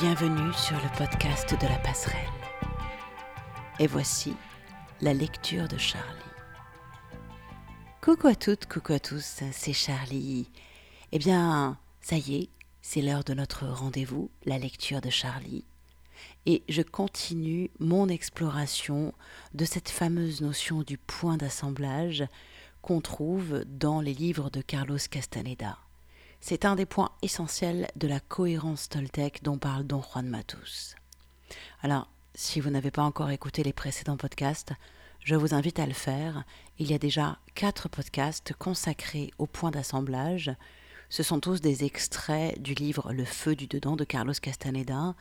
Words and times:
Bienvenue 0.00 0.52
sur 0.54 0.74
le 0.74 0.98
podcast 0.98 1.52
de 1.52 1.68
la 1.68 1.78
passerelle. 1.78 2.18
Et 3.78 3.86
voici 3.86 4.34
la 5.00 5.14
lecture 5.14 5.68
de 5.68 5.78
Charlie. 5.78 6.02
Coucou 8.00 8.26
à 8.26 8.34
toutes, 8.34 8.66
coucou 8.66 8.94
à 8.94 8.98
tous, 8.98 9.44
c'est 9.52 9.72
Charlie. 9.72 10.50
Eh 11.12 11.20
bien, 11.20 11.78
ça 12.00 12.16
y 12.16 12.34
est, 12.34 12.48
c'est 12.82 13.02
l'heure 13.02 13.22
de 13.22 13.34
notre 13.34 13.68
rendez-vous, 13.68 14.32
la 14.44 14.58
lecture 14.58 15.00
de 15.00 15.10
Charlie. 15.10 15.64
Et 16.44 16.64
je 16.68 16.82
continue 16.82 17.70
mon 17.78 18.08
exploration 18.08 19.14
de 19.54 19.64
cette 19.64 19.90
fameuse 19.90 20.40
notion 20.40 20.82
du 20.82 20.98
point 20.98 21.36
d'assemblage 21.36 22.24
qu'on 22.82 23.00
trouve 23.00 23.64
dans 23.66 24.00
les 24.00 24.14
livres 24.14 24.50
de 24.50 24.60
Carlos 24.60 24.98
Castaneda. 25.08 25.78
C'est 26.46 26.66
un 26.66 26.76
des 26.76 26.84
points 26.84 27.08
essentiels 27.22 27.88
de 27.96 28.06
la 28.06 28.20
cohérence 28.20 28.90
Toltec 28.90 29.42
dont 29.42 29.56
parle 29.56 29.84
Don 29.84 30.02
Juan 30.02 30.28
Matus. 30.28 30.94
Alors, 31.80 32.06
si 32.34 32.60
vous 32.60 32.68
n'avez 32.68 32.90
pas 32.90 33.02
encore 33.02 33.30
écouté 33.30 33.62
les 33.62 33.72
précédents 33.72 34.18
podcasts, 34.18 34.74
je 35.20 35.36
vous 35.36 35.54
invite 35.54 35.78
à 35.78 35.86
le 35.86 35.94
faire. 35.94 36.44
Il 36.78 36.90
y 36.90 36.92
a 36.92 36.98
déjà 36.98 37.38
quatre 37.54 37.88
podcasts 37.88 38.52
consacrés 38.52 39.30
au 39.38 39.46
point 39.46 39.70
d'assemblage. 39.70 40.54
Ce 41.08 41.22
sont 41.22 41.40
tous 41.40 41.62
des 41.62 41.82
extraits 41.84 42.60
du 42.60 42.74
livre 42.74 43.10
Le 43.14 43.24
feu 43.24 43.56
du 43.56 43.66
dedans 43.66 43.96
de 43.96 44.04
Carlos 44.04 44.34
Castaneda, 44.34 45.14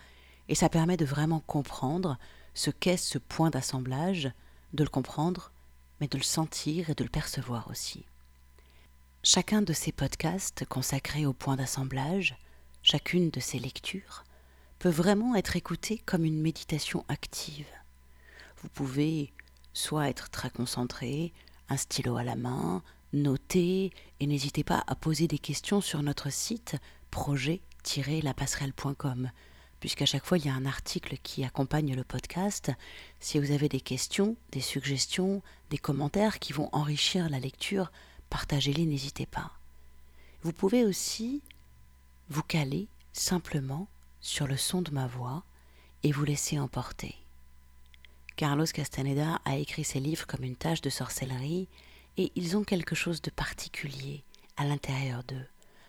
et 0.49 0.55
ça 0.55 0.67
permet 0.67 0.97
de 0.97 1.05
vraiment 1.05 1.39
comprendre 1.39 2.17
ce 2.53 2.69
qu'est 2.69 2.97
ce 2.97 3.17
point 3.17 3.49
d'assemblage, 3.49 4.29
de 4.73 4.83
le 4.83 4.89
comprendre, 4.89 5.53
mais 6.01 6.09
de 6.09 6.17
le 6.17 6.23
sentir 6.23 6.89
et 6.89 6.95
de 6.95 7.03
le 7.05 7.09
percevoir 7.09 7.69
aussi. 7.71 8.03
Chacun 9.25 9.61
de 9.61 9.71
ces 9.71 9.93
podcasts 9.93 10.65
consacrés 10.65 11.25
au 11.25 11.31
point 11.31 11.55
d'assemblage, 11.55 12.35
chacune 12.81 13.29
de 13.29 13.39
ces 13.39 13.57
lectures, 13.57 14.25
peut 14.79 14.89
vraiment 14.89 15.33
être 15.35 15.55
écouté 15.55 16.01
comme 16.05 16.25
une 16.25 16.41
méditation 16.41 17.05
active. 17.07 17.69
Vous 18.61 18.67
pouvez 18.67 19.31
soit 19.71 20.09
être 20.09 20.29
très 20.29 20.49
concentré, 20.49 21.31
un 21.69 21.77
stylo 21.77 22.17
à 22.17 22.25
la 22.25 22.35
main, 22.35 22.83
noter, 23.13 23.93
et 24.19 24.27
n'hésitez 24.27 24.65
pas 24.65 24.83
à 24.87 24.95
poser 24.95 25.29
des 25.29 25.39
questions 25.39 25.79
sur 25.79 26.03
notre 26.03 26.29
site 26.29 26.75
projet-lapasserelle.com, 27.09 29.31
puisqu'à 29.79 30.05
chaque 30.05 30.25
fois 30.25 30.37
il 30.37 30.47
y 30.47 30.49
a 30.49 30.53
un 30.53 30.65
article 30.65 31.15
qui 31.23 31.45
accompagne 31.45 31.95
le 31.95 32.03
podcast. 32.03 32.73
Si 33.21 33.39
vous 33.39 33.51
avez 33.51 33.69
des 33.69 33.79
questions, 33.79 34.35
des 34.51 34.59
suggestions, 34.59 35.41
des 35.69 35.77
commentaires 35.77 36.39
qui 36.39 36.51
vont 36.51 36.67
enrichir 36.73 37.29
la 37.29 37.39
lecture, 37.39 37.89
partagez-les, 38.33 38.87
n'hésitez 38.87 39.27
pas. 39.27 39.51
Vous 40.41 40.53
pouvez 40.53 40.83
aussi 40.85 41.43
vous 42.29 42.41
caler 42.41 42.87
simplement 43.13 43.87
sur 44.21 44.47
le 44.47 44.57
son 44.57 44.81
de 44.81 44.89
ma 44.89 45.05
voix 45.05 45.43
et 46.01 46.11
vous 46.11 46.25
laisser 46.25 46.57
emporter. 46.57 47.15
Carlos 48.35 48.65
Castaneda 48.65 49.39
a 49.45 49.57
écrit 49.57 49.83
ses 49.83 49.99
livres 49.99 50.25
comme 50.25 50.43
une 50.43 50.55
tâche 50.55 50.81
de 50.81 50.89
sorcellerie 50.89 51.67
et 52.17 52.31
ils 52.33 52.57
ont 52.57 52.63
quelque 52.63 52.95
chose 52.95 53.21
de 53.21 53.29
particulier 53.29 54.23
à 54.57 54.65
l'intérieur 54.65 55.23
d'eux, 55.25 55.45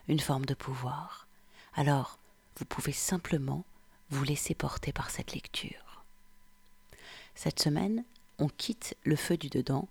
une 0.08 0.20
forme 0.20 0.44
de 0.44 0.52
pouvoir. 0.52 1.26
Alors, 1.74 2.18
vous 2.58 2.66
pouvez 2.66 2.92
simplement 2.92 3.64
vous 4.10 4.22
laisser 4.22 4.54
porter 4.54 4.92
par 4.92 5.08
cette 5.08 5.32
lecture. 5.32 6.04
Cette 7.34 7.62
semaine, 7.62 8.04
on 8.38 8.48
quitte 8.48 8.98
le 9.02 9.16
feu 9.16 9.38
du 9.38 9.48
dedans 9.48 9.88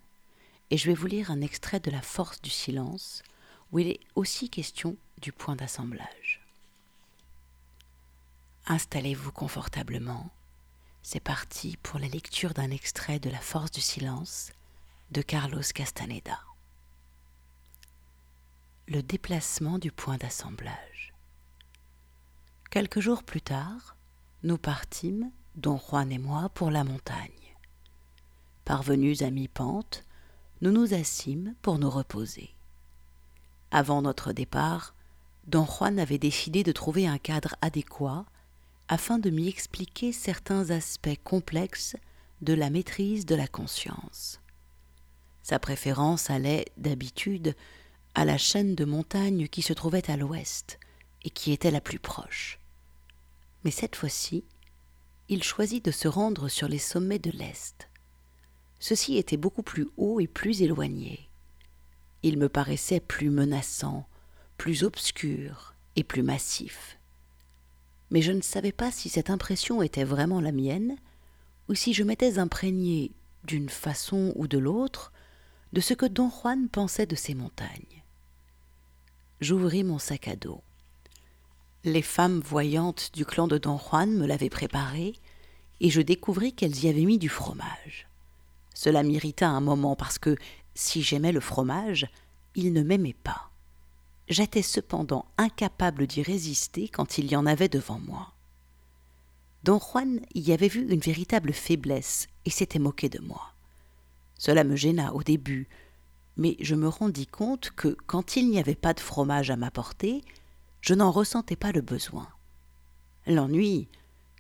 et 0.74 0.78
je 0.78 0.88
vais 0.88 0.96
vous 0.96 1.06
lire 1.06 1.30
un 1.30 1.42
extrait 1.42 1.80
de 1.80 1.92
La 1.92 2.02
force 2.02 2.42
du 2.42 2.50
silence, 2.50 3.22
où 3.72 3.78
il 3.78 3.90
est 3.90 4.00
aussi 4.16 4.50
question 4.50 4.98
du 5.22 5.32
point 5.32 5.56
d'assemblage. 5.56 6.42
Installez-vous 8.66 9.32
confortablement. 9.32 10.32
C'est 11.04 11.20
parti 11.20 11.78
pour 11.84 12.00
la 12.00 12.08
lecture 12.08 12.56
d'un 12.56 12.72
extrait 12.72 13.20
de 13.20 13.30
La 13.30 13.40
force 13.40 13.70
du 13.70 13.82
silence 13.82 14.52
de 15.12 15.22
Carlos 15.22 15.62
Castaneda. 15.62 16.40
Le 18.88 19.04
déplacement 19.04 19.78
du 19.78 19.92
point 19.92 20.18
d'assemblage. 20.18 21.14
Quelques 22.72 23.00
jours 23.00 23.22
plus 23.22 23.44
tard, 23.44 23.96
nous 24.42 24.58
partîmes, 24.58 25.30
Don 25.54 25.78
Juan 25.78 26.12
et 26.12 26.18
moi, 26.18 26.50
pour 26.50 26.72
la 26.72 26.84
montagne. 26.84 27.30
Parvenus 28.66 29.22
à 29.22 29.30
mi-pente, 29.30 30.04
nous 30.64 30.72
nous 30.72 30.94
assîmes 30.94 31.56
pour 31.62 31.78
nous 31.78 31.90
reposer. 31.90 32.50
Avant 33.70 34.02
notre 34.02 34.32
départ, 34.32 34.96
Don 35.46 35.66
Juan 35.66 36.00
avait 36.00 36.18
décidé 36.18 36.64
de 36.64 36.72
trouver 36.72 37.06
un 37.06 37.18
cadre 37.18 37.58
adéquat 37.62 38.24
afin 38.88 39.20
de 39.20 39.30
m'y 39.30 39.50
expliquer 39.50 40.14
certains 40.14 40.70
aspects 40.70 41.20
complexes 41.26 41.98
de 42.42 42.54
la 42.54 42.70
maîtrise 42.70 43.26
de 43.26 43.36
la 43.36 43.46
conscience. 43.46 44.40
Sa 45.44 45.60
préférence 45.60 46.30
allait, 46.30 46.68
d'habitude, 46.78 47.56
à 48.16 48.24
la 48.24 48.38
chaîne 48.38 48.74
de 48.74 48.86
montagnes 48.86 49.50
qui 49.50 49.64
se 49.64 49.74
trouvait 49.74 50.10
à 50.10 50.16
l'ouest 50.16 50.80
et 51.26 51.30
qui 51.30 51.52
était 51.52 51.72
la 51.72 51.82
plus 51.82 52.00
proche. 52.00 52.58
Mais 53.66 53.72
cette 53.72 53.98
fois-ci, 53.98 54.46
il 55.28 55.44
choisit 55.44 55.84
de 55.84 55.92
se 55.92 56.08
rendre 56.08 56.48
sur 56.48 56.70
les 56.70 56.80
sommets 56.80 57.20
de 57.20 57.32
l'est 57.32 57.90
ceci 58.84 59.16
était 59.16 59.38
beaucoup 59.38 59.64
plus 59.64 59.88
haut 59.96 60.20
et 60.20 60.28
plus 60.28 60.62
éloigné. 60.62 61.30
Il 62.22 62.38
me 62.38 62.50
paraissait 62.50 63.00
plus 63.00 63.30
menaçant, 63.30 64.06
plus 64.58 64.84
obscur 64.84 65.74
et 65.96 66.04
plus 66.04 66.22
massif. 66.22 66.98
Mais 68.12 68.22
je 68.22 68.34
ne 68.34 68.42
savais 68.42 68.74
pas 68.74 68.92
si 68.92 69.08
cette 69.08 69.30
impression 69.30 69.82
était 69.82 70.04
vraiment 70.04 70.42
la 70.42 70.52
mienne, 70.52 70.98
ou 71.70 71.76
si 71.76 71.94
je 71.94 72.04
m'étais 72.04 72.40
imprégné, 72.40 73.12
d'une 73.46 73.70
façon 73.70 74.34
ou 74.36 74.48
de 74.48 74.58
l'autre, 74.58 75.14
de 75.72 75.80
ce 75.80 75.94
que 75.94 76.06
don 76.06 76.30
Juan 76.30 76.68
pensait 76.68 77.06
de 77.06 77.16
ces 77.16 77.36
montagnes. 77.36 78.04
J'ouvris 79.40 79.86
mon 79.86 79.98
sac 79.98 80.28
à 80.28 80.36
dos. 80.36 80.62
Les 81.86 82.02
femmes 82.02 82.42
voyantes 82.42 83.12
du 83.14 83.26
clan 83.26 83.48
de 83.48 83.58
don 83.58 83.78
Juan 83.78 84.12
me 84.14 84.28
l'avaient 84.28 84.50
préparé, 84.50 85.14
et 85.80 85.90
je 85.90 86.02
découvris 86.02 86.52
qu'elles 86.52 86.84
y 86.84 86.90
avaient 86.90 87.06
mis 87.06 87.18
du 87.18 87.30
fromage. 87.30 88.10
Cela 88.74 89.04
m'irrita 89.04 89.48
un 89.48 89.62
moment 89.62 89.96
parce 89.96 90.18
que, 90.18 90.36
si 90.76 91.02
j'aimais 91.02 91.32
le 91.32 91.40
fromage, 91.40 92.08
il 92.56 92.74
ne 92.74 92.84
m'aimait 92.84 93.16
pas. 93.24 93.50
J'étais 94.28 94.62
cependant 94.62 95.26
incapable 95.38 96.08
d'y 96.08 96.24
résister 96.24 96.88
quand 96.88 97.18
il 97.18 97.32
y 97.32 97.36
en 97.36 97.46
avait 97.46 97.70
devant 97.70 98.00
moi. 98.00 98.34
Don 99.64 99.80
Juan 99.80 100.20
y 100.36 100.52
avait 100.52 100.68
vu 100.68 100.88
une 100.90 101.00
véritable 101.00 101.54
faiblesse 101.54 102.28
et 102.46 102.50
s'était 102.50 102.80
moqué 102.80 103.10
de 103.10 103.20
moi. 103.20 103.54
Cela 104.38 104.64
me 104.64 104.76
gêna 104.76 105.14
au 105.14 105.24
début, 105.24 105.68
mais 106.36 106.58
je 106.60 106.76
me 106.76 106.88
rendis 106.88 107.28
compte 107.28 107.72
que 107.72 107.96
quand 108.08 108.36
il 108.36 108.50
n'y 108.50 108.60
avait 108.60 108.76
pas 108.76 108.94
de 108.94 109.00
fromage 109.00 109.52
à 109.52 109.56
m'apporter, 109.56 110.24
je 110.82 110.94
n'en 110.94 111.12
ressentais 111.12 111.56
pas 111.56 111.72
le 111.72 111.82
besoin. 111.82 112.28
L'ennui, 113.26 113.88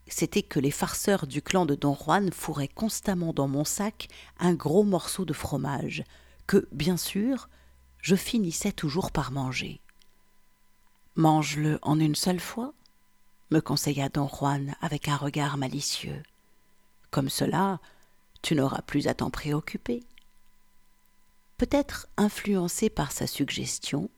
c'était 0.08 0.44
que 0.44 0.60
les 0.60 0.72
farceurs 0.72 1.28
du 1.28 1.42
clan 1.42 1.66
de 1.66 1.76
Don 1.76 1.96
Juan 1.96 2.32
fourraient 2.32 2.68
constamment 2.68 3.34
dans 3.34 3.48
mon 3.48 3.66
sac 3.66 4.10
un 4.40 4.54
gros 4.54 4.84
morceau 4.84 5.26
de 5.26 5.34
fromage, 5.34 6.04
que, 6.48 6.68
bien 6.72 6.98
sûr, 6.98 7.50
je 8.02 8.16
finissais 8.16 8.74
toujours 8.74 9.12
par 9.12 9.32
manger. 9.32 9.80
Mange-le 11.16 11.80
en 11.82 12.00
une 12.00 12.16
seule 12.16 12.40
fois, 12.40 12.74
me 13.52 13.60
conseilla 13.60 14.10
Don 14.10 14.28
Juan 14.28 14.76
avec 14.82 15.08
un 15.08 15.16
regard 15.16 15.58
malicieux. 15.58 16.22
Comme 17.12 17.30
cela, 17.30 17.80
tu 18.42 18.56
n'auras 18.56 18.82
plus 18.82 19.08
à 19.08 19.14
t'en 19.14 19.30
préoccuper. 19.30 20.04
Peut-être 21.58 22.08
influencé 22.18 22.90
par 22.90 23.12
sa 23.12 23.28
suggestion, 23.28 24.10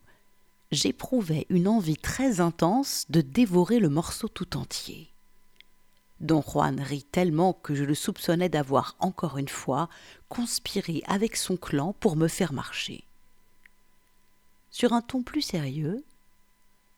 j'éprouvais 0.72 1.46
une 1.50 1.68
envie 1.68 1.98
très 1.98 2.40
intense 2.40 3.06
de 3.10 3.22
dévorer 3.22 3.80
le 3.80 3.90
morceau 3.90 4.28
tout 4.28 4.58
entier. 4.58 5.10
Don 6.22 6.42
Juan 6.42 6.80
rit 6.80 7.04
tellement 7.04 7.54
que 7.54 7.76
je 7.76 7.84
le 7.84 7.96
soupçonnais 7.96 8.50
d'avoir 8.50 8.96
encore 9.00 9.38
une 9.38 9.50
fois 9.50 9.90
conspiré 10.30 11.04
avec 11.08 11.36
son 11.36 11.58
clan 11.58 11.94
pour 12.00 12.16
me 12.16 12.28
faire 12.28 12.54
marcher. 12.54 13.04
Sur 14.72 14.94
un 14.94 15.02
ton 15.02 15.24
plus 15.24 15.42
sérieux, 15.42 16.04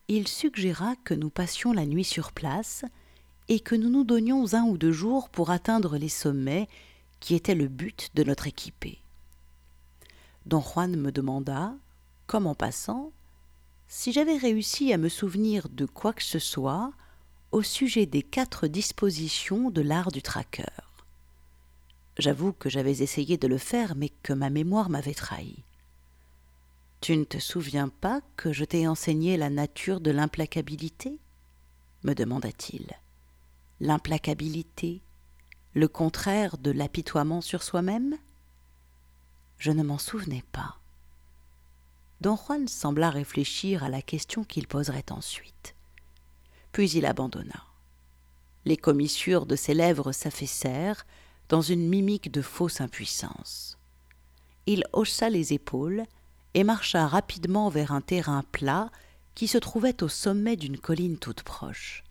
il 0.07 0.27
suggéra 0.27 0.95
que 1.03 1.13
nous 1.13 1.29
passions 1.29 1.73
la 1.73 1.85
nuit 1.85 2.03
sur 2.03 2.31
place 2.31 2.85
et 3.49 3.59
que 3.59 3.75
nous 3.75 3.89
nous 3.89 4.03
donnions 4.03 4.53
un 4.53 4.63
ou 4.63 4.77
deux 4.77 4.91
jours 4.91 5.29
pour 5.29 5.49
atteindre 5.51 5.97
les 5.97 6.09
sommets 6.09 6.67
qui 7.19 7.35
étaient 7.35 7.55
le 7.55 7.67
but 7.67 8.11
de 8.13 8.23
notre 8.23 8.47
équipée. 8.47 8.99
Don 10.45 10.61
Juan 10.61 10.95
me 10.95 11.11
demanda, 11.11 11.73
comme 12.25 12.47
en 12.47 12.55
passant, 12.55 13.11
si 13.87 14.11
j'avais 14.11 14.37
réussi 14.37 14.93
à 14.93 14.97
me 14.97 15.09
souvenir 15.09 15.69
de 15.69 15.85
quoi 15.85 16.13
que 16.13 16.23
ce 16.23 16.39
soit 16.39 16.91
au 17.51 17.63
sujet 17.63 18.05
des 18.05 18.23
quatre 18.23 18.67
dispositions 18.67 19.69
de 19.69 19.81
l'art 19.81 20.11
du 20.11 20.21
traqueur. 20.21 21.05
J'avoue 22.17 22.51
que 22.51 22.69
j'avais 22.69 22.99
essayé 22.99 23.37
de 23.37 23.47
le 23.47 23.57
faire, 23.57 23.95
mais 23.95 24.09
que 24.09 24.33
ma 24.33 24.49
mémoire 24.49 24.89
m'avait 24.89 25.13
trahi. 25.13 25.63
Tu 26.99 27.15
ne 27.15 27.23
te 27.23 27.37
souviens 27.37 27.89
pas 27.89 28.21
que 28.35 28.51
je 28.51 28.65
t'ai 28.65 28.87
enseigné 28.87 29.37
la 29.37 29.49
nature 29.49 30.01
de 30.01 30.11
l'implacabilité? 30.11 31.19
me 32.03 32.13
demanda-t-il. 32.13 32.87
l'implacabilité, 33.79 35.01
le 35.73 35.87
contraire 35.87 36.57
de 36.57 36.71
l'apitoiement 36.71 37.41
sur 37.41 37.61
soi-même? 37.63 38.17
Je 39.59 39.71
ne 39.71 39.83
m'en 39.83 39.97
souvenais 39.97 40.43
pas. 40.51 40.79
Don 42.21 42.35
Juan 42.35 42.67
sembla 42.67 43.11
réfléchir 43.11 43.83
à 43.83 43.89
la 43.89 44.01
question 44.01 44.43
qu'il 44.43 44.67
poserait 44.67 45.11
ensuite. 45.11 45.75
Puis 46.77 46.91
il 46.91 47.07
abandonna. 47.07 47.63
Les 48.65 48.77
commissures 48.77 49.47
de 49.47 49.55
ses 49.55 49.73
lèvres 49.73 50.11
s'affaissèrent 50.11 51.07
dans 51.49 51.63
une 51.63 51.89
mimique 51.89 52.31
de 52.31 52.43
fausse 52.43 52.81
impuissance. 52.81 53.79
Il 54.67 54.83
haussa 54.93 55.31
les 55.31 55.53
épaules 55.53 56.03
et 56.53 56.63
marcha 56.63 57.07
rapidement 57.07 57.69
vers 57.69 57.93
un 57.93 58.01
terrain 58.01 58.43
plat 58.51 58.91
qui 59.33 59.47
se 59.47 59.57
trouvait 59.57 60.03
au 60.03 60.07
sommet 60.07 60.55
d'une 60.55 60.77
colline 60.77 61.17
toute 61.17 61.41
proche. 61.41 62.03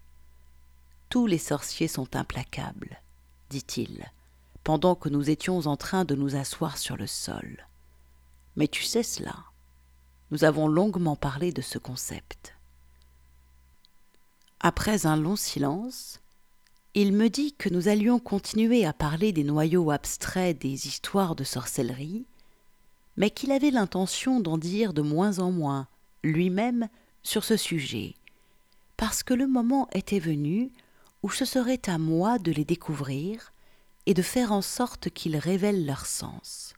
Tous 1.10 1.28
les 1.28 1.38
sorciers 1.38 1.86
sont 1.86 2.16
implacables, 2.16 3.00
dit-il, 3.50 4.10
pendant 4.64 4.96
que 4.96 5.08
nous 5.08 5.30
étions 5.30 5.58
en 5.68 5.76
train 5.76 6.04
de 6.04 6.16
nous 6.16 6.34
asseoir 6.34 6.76
sur 6.76 6.96
le 6.96 7.06
sol. 7.06 7.68
Mais 8.56 8.66
tu 8.66 8.82
sais 8.82 9.04
cela. 9.04 9.36
Nous 10.32 10.42
avons 10.42 10.66
longuement 10.66 11.14
parlé 11.14 11.52
de 11.52 11.62
ce 11.62 11.78
concept. 11.78 12.55
Après 14.60 15.06
un 15.06 15.16
long 15.16 15.36
silence, 15.36 16.20
il 16.94 17.12
me 17.12 17.28
dit 17.28 17.52
que 17.52 17.68
nous 17.68 17.88
allions 17.88 18.18
continuer 18.18 18.86
à 18.86 18.92
parler 18.92 19.32
des 19.32 19.44
noyaux 19.44 19.90
abstraits 19.90 20.58
des 20.58 20.88
histoires 20.88 21.36
de 21.36 21.44
sorcellerie, 21.44 22.24
mais 23.16 23.30
qu'il 23.30 23.52
avait 23.52 23.70
l'intention 23.70 24.40
d'en 24.40 24.56
dire 24.56 24.94
de 24.94 25.02
moins 25.02 25.38
en 25.38 25.50
moins, 25.50 25.88
lui-même, 26.22 26.88
sur 27.22 27.44
ce 27.44 27.56
sujet, 27.56 28.14
parce 28.96 29.22
que 29.22 29.34
le 29.34 29.46
moment 29.46 29.88
était 29.92 30.20
venu 30.20 30.70
où 31.22 31.30
ce 31.30 31.44
serait 31.44 31.82
à 31.88 31.98
moi 31.98 32.38
de 32.38 32.52
les 32.52 32.64
découvrir 32.64 33.52
et 34.06 34.14
de 34.14 34.22
faire 34.22 34.52
en 34.52 34.62
sorte 34.62 35.10
qu'ils 35.10 35.36
révèlent 35.36 35.84
leur 35.84 36.06
sens. 36.06 36.74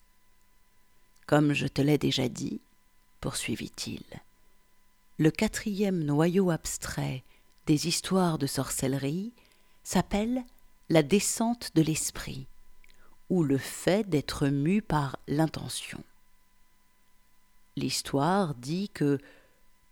Comme 1.27 1.53
je 1.53 1.67
te 1.67 1.83
l'ai 1.83 1.99
déjà 1.99 2.29
dit, 2.29 2.61
poursuivit-il, 3.21 4.03
le 5.19 5.31
quatrième 5.31 6.03
noyau 6.03 6.51
abstrait 6.51 7.23
des 7.69 7.87
histoires 7.87 8.39
de 8.39 8.47
sorcellerie 8.47 9.35
s'appelle 9.85 10.43
la 10.89 11.03
descente 11.03 11.71
de 11.75 11.83
l'esprit, 11.83 12.47
ou 13.29 13.43
le 13.43 13.59
fait 13.59 14.09
d'être 14.09 14.49
mu 14.49 14.81
par 14.81 15.19
l'intention. 15.29 16.03
L'histoire 17.77 18.55
dit 18.55 18.89
que 18.89 19.19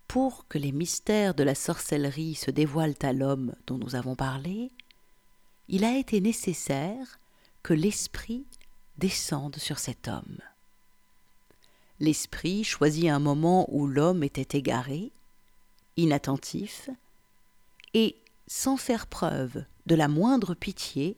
pour 0.09 0.49
que 0.49 0.57
les 0.57 0.73
mystères 0.73 1.35
de 1.35 1.43
la 1.43 1.55
sorcellerie 1.55 2.35
se 2.35 2.51
dévoilent 2.51 3.03
à 3.03 3.13
l'homme 3.13 3.55
dont 3.67 3.77
nous 3.77 3.95
avons 3.95 4.17
parlé, 4.17 4.71
il 5.69 5.85
a 5.85 5.99
été 5.99 6.23
nécessaire 6.23 7.19
que 7.63 7.75
l'esprit 7.75 8.47
descende 8.97 9.57
sur 9.57 9.79
cet 9.79 10.09
homme. 10.09 10.39
L'esprit 12.01 12.65
choisit 12.65 13.11
un 13.11 13.19
moment 13.19 13.67
où 13.69 13.87
l'homme 13.87 14.23
était 14.23 14.57
égaré, 14.57 15.13
inattentif, 15.99 16.89
et, 17.97 18.15
sans 18.47 18.77
faire 18.77 19.07
preuve 19.07 19.65
de 19.87 19.95
la 19.95 20.07
moindre 20.07 20.55
pitié, 20.55 21.17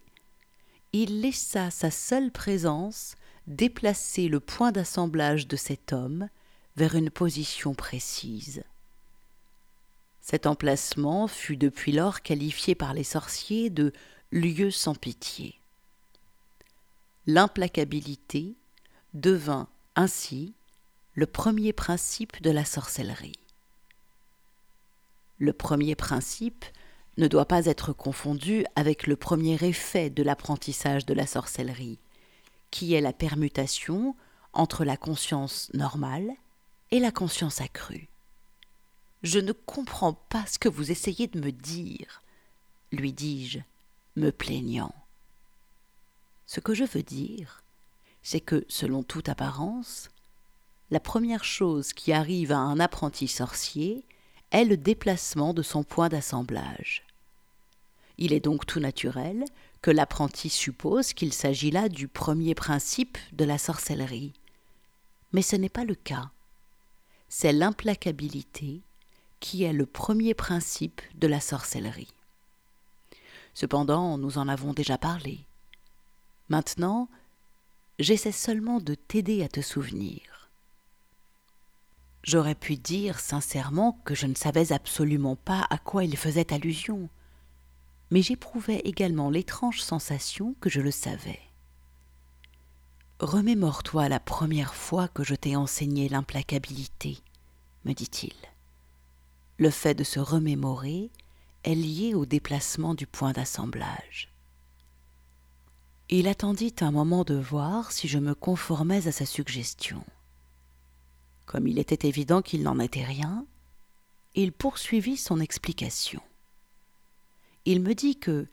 il 0.93 1.21
laissa 1.21 1.73
sa 1.73 1.91
seule 1.91 2.31
présence 2.31 3.17
déplacer 3.49 4.29
le 4.29 4.39
point 4.39 4.71
d'assemblage 4.71 5.49
de 5.49 5.57
cet 5.57 5.93
homme 5.93 6.29
vers 6.77 6.95
une 6.95 7.11
position 7.11 7.75
précise. 7.75 8.63
Cet 10.21 10.47
emplacement 10.47 11.27
fut 11.27 11.57
depuis 11.57 11.91
lors 11.91 12.23
qualifié 12.23 12.77
par 12.77 12.95
les 12.95 13.03
sorciers 13.03 13.71
de 13.71 13.93
lieu 14.31 14.71
sans 14.71 14.95
pitié. 14.95 15.59
L'implacabilité 17.27 18.55
devint 19.15 19.69
ainsi 19.97 20.55
le 21.15 21.27
premier 21.27 21.73
principe 21.73 22.41
de 22.41 22.51
la 22.51 22.65
sorcellerie. 22.65 23.48
Le 25.38 25.52
premier 25.52 25.94
principe 25.94 26.64
ne 27.17 27.29
doit 27.29 27.46
pas 27.46 27.67
être 27.67 27.93
confondu 27.93 28.64
avec 28.76 29.06
le 29.06 29.17
premier 29.17 29.55
effet 29.64 30.11
de 30.11 30.23
l'apprentissage 30.23 31.06
de 31.06 31.14
la 31.14 31.26
sorcellerie, 31.26 31.99
qui 32.70 32.94
est 32.94 33.00
la 33.00 33.12
permutation 33.12 34.14
entre 34.52 34.85
la 34.85 34.96
conscience 34.96 35.70
normale 35.75 36.31
et 36.90 37.00
la 37.00 37.11
conscience 37.11 37.61
accrue. 37.61 38.08
Je 39.23 39.38
ne 39.38 39.52
comprends 39.52 40.12
pas 40.12 40.46
ce 40.46 40.58
que 40.58 40.69
vous 40.69 40.90
essayez 40.90 41.26
de 41.26 41.40
me 41.40 41.50
dire, 41.50 42.23
lui 42.93 43.12
dis-je, 43.12 43.58
me 44.17 44.31
plaignant. 44.31 44.94
Ce 46.46 46.61
que 46.61 46.75
je 46.75 46.85
veux 46.85 47.02
dire, 47.02 47.62
c'est 48.23 48.40
que, 48.40 48.64
selon 48.69 49.02
toute 49.02 49.29
apparence, 49.29 50.11
la 50.90 51.00
première 51.00 51.44
chose 51.44 51.93
qui 51.93 52.12
arrive 52.12 52.52
à 52.52 52.58
un 52.58 52.81
apprenti 52.81 53.29
sorcier 53.29 54.05
est 54.50 54.65
le 54.65 54.77
déplacement 54.77 55.55
de 55.55 55.62
son 55.62 55.85
point 55.85 56.09
d'assemblage. 56.09 57.05
Il 58.19 58.33
est 58.33 58.41
donc 58.41 58.67
tout 58.67 58.81
naturel 58.81 59.45
que 59.83 59.91
l'apprenti 59.91 60.49
suppose 60.49 61.12
qu'il 61.12 61.33
s'agit 61.33 61.71
là 61.71 61.89
du 61.89 62.09
premier 62.09 62.55
principe 62.55 63.19
de 63.33 63.45
la 63.45 63.59
sorcellerie. 63.59 64.33
Mais 65.33 65.43
ce 65.43 65.56
n'est 65.56 65.69
pas 65.69 65.85
le 65.85 65.95
cas. 65.95 66.31
C'est 67.29 67.53
l'implacabilité 67.53 68.81
qui 69.41 69.62
est 69.62 69.73
le 69.73 69.87
premier 69.87 70.35
principe 70.35 71.00
de 71.15 71.29
la 71.29 71.41
sorcellerie. 71.41 72.12
Cependant, 73.55 74.19
nous 74.19 74.39
en 74.39 74.49
avons 74.49 74.73
déjà 74.73 74.99
parlé. 74.99 75.41
Maintenant, 76.49 77.09
j'essaie 77.99 78.33
seulement 78.33 78.81
de 78.81 78.95
t'aider 78.95 79.43
à 79.43 79.49
te 79.49 79.61
souvenir. 79.61 80.38
J'aurais 82.23 82.55
pu 82.55 82.76
dire 82.76 83.20
sincèrement 83.20 84.00
que 84.05 84.15
je 84.15 84.26
ne 84.26 84.35
savais 84.35 84.73
absolument 84.73 85.37
pas 85.37 85.67
à 85.70 85.79
quoi 85.79 86.05
il 86.05 86.17
faisait 86.17 86.53
allusion, 86.53 87.09
mais 88.11 88.23
j'éprouvais 88.23 88.81
également 88.81 89.31
l'étrange 89.31 89.81
sensation 89.81 90.55
que 90.61 90.70
je 90.70 90.81
le 90.81 90.91
savais. 90.91 91.41
Remémore-toi 93.20 94.09
la 94.09 94.20
première 94.20 94.75
fois 94.75 95.09
que 95.09 95.25
je 95.25 95.35
t'ai 95.35 95.56
enseigné 95.56 96.09
l'implacabilité, 96.09 97.19
me 97.85 97.93
dit-il. 97.93 98.35
Le 99.59 99.71
fait 99.71 99.95
de 99.95 100.04
se 100.04 100.21
remémorer 100.21 101.11
est 101.64 101.75
lié 101.75 102.14
au 102.14 102.26
déplacement 102.26 102.95
du 102.95 103.07
point 103.07 103.33
d'assemblage. 103.33 104.33
Il 106.11 106.28
attendit 106.28 106.75
un 106.81 106.93
moment 106.93 107.25
de 107.25 107.35
voir 107.35 107.93
si 107.93 108.09
je 108.09 108.19
me 108.19 108.35
conformais 108.35 109.09
à 109.09 109.12
sa 109.12 109.26
suggestion. 109.26 110.04
Comme 111.49 111.67
il 111.67 111.78
était 111.78 112.07
évident 112.07 112.43
qu'il 112.43 112.62
n'en 112.62 112.78
était 112.78 113.05
rien, 113.05 113.47
il 114.35 114.52
poursuivit 114.52 115.17
son 115.17 115.40
explication. 115.40 116.21
Il 117.64 117.81
me 117.81 117.95
dit 117.95 118.17
que, 118.17 118.47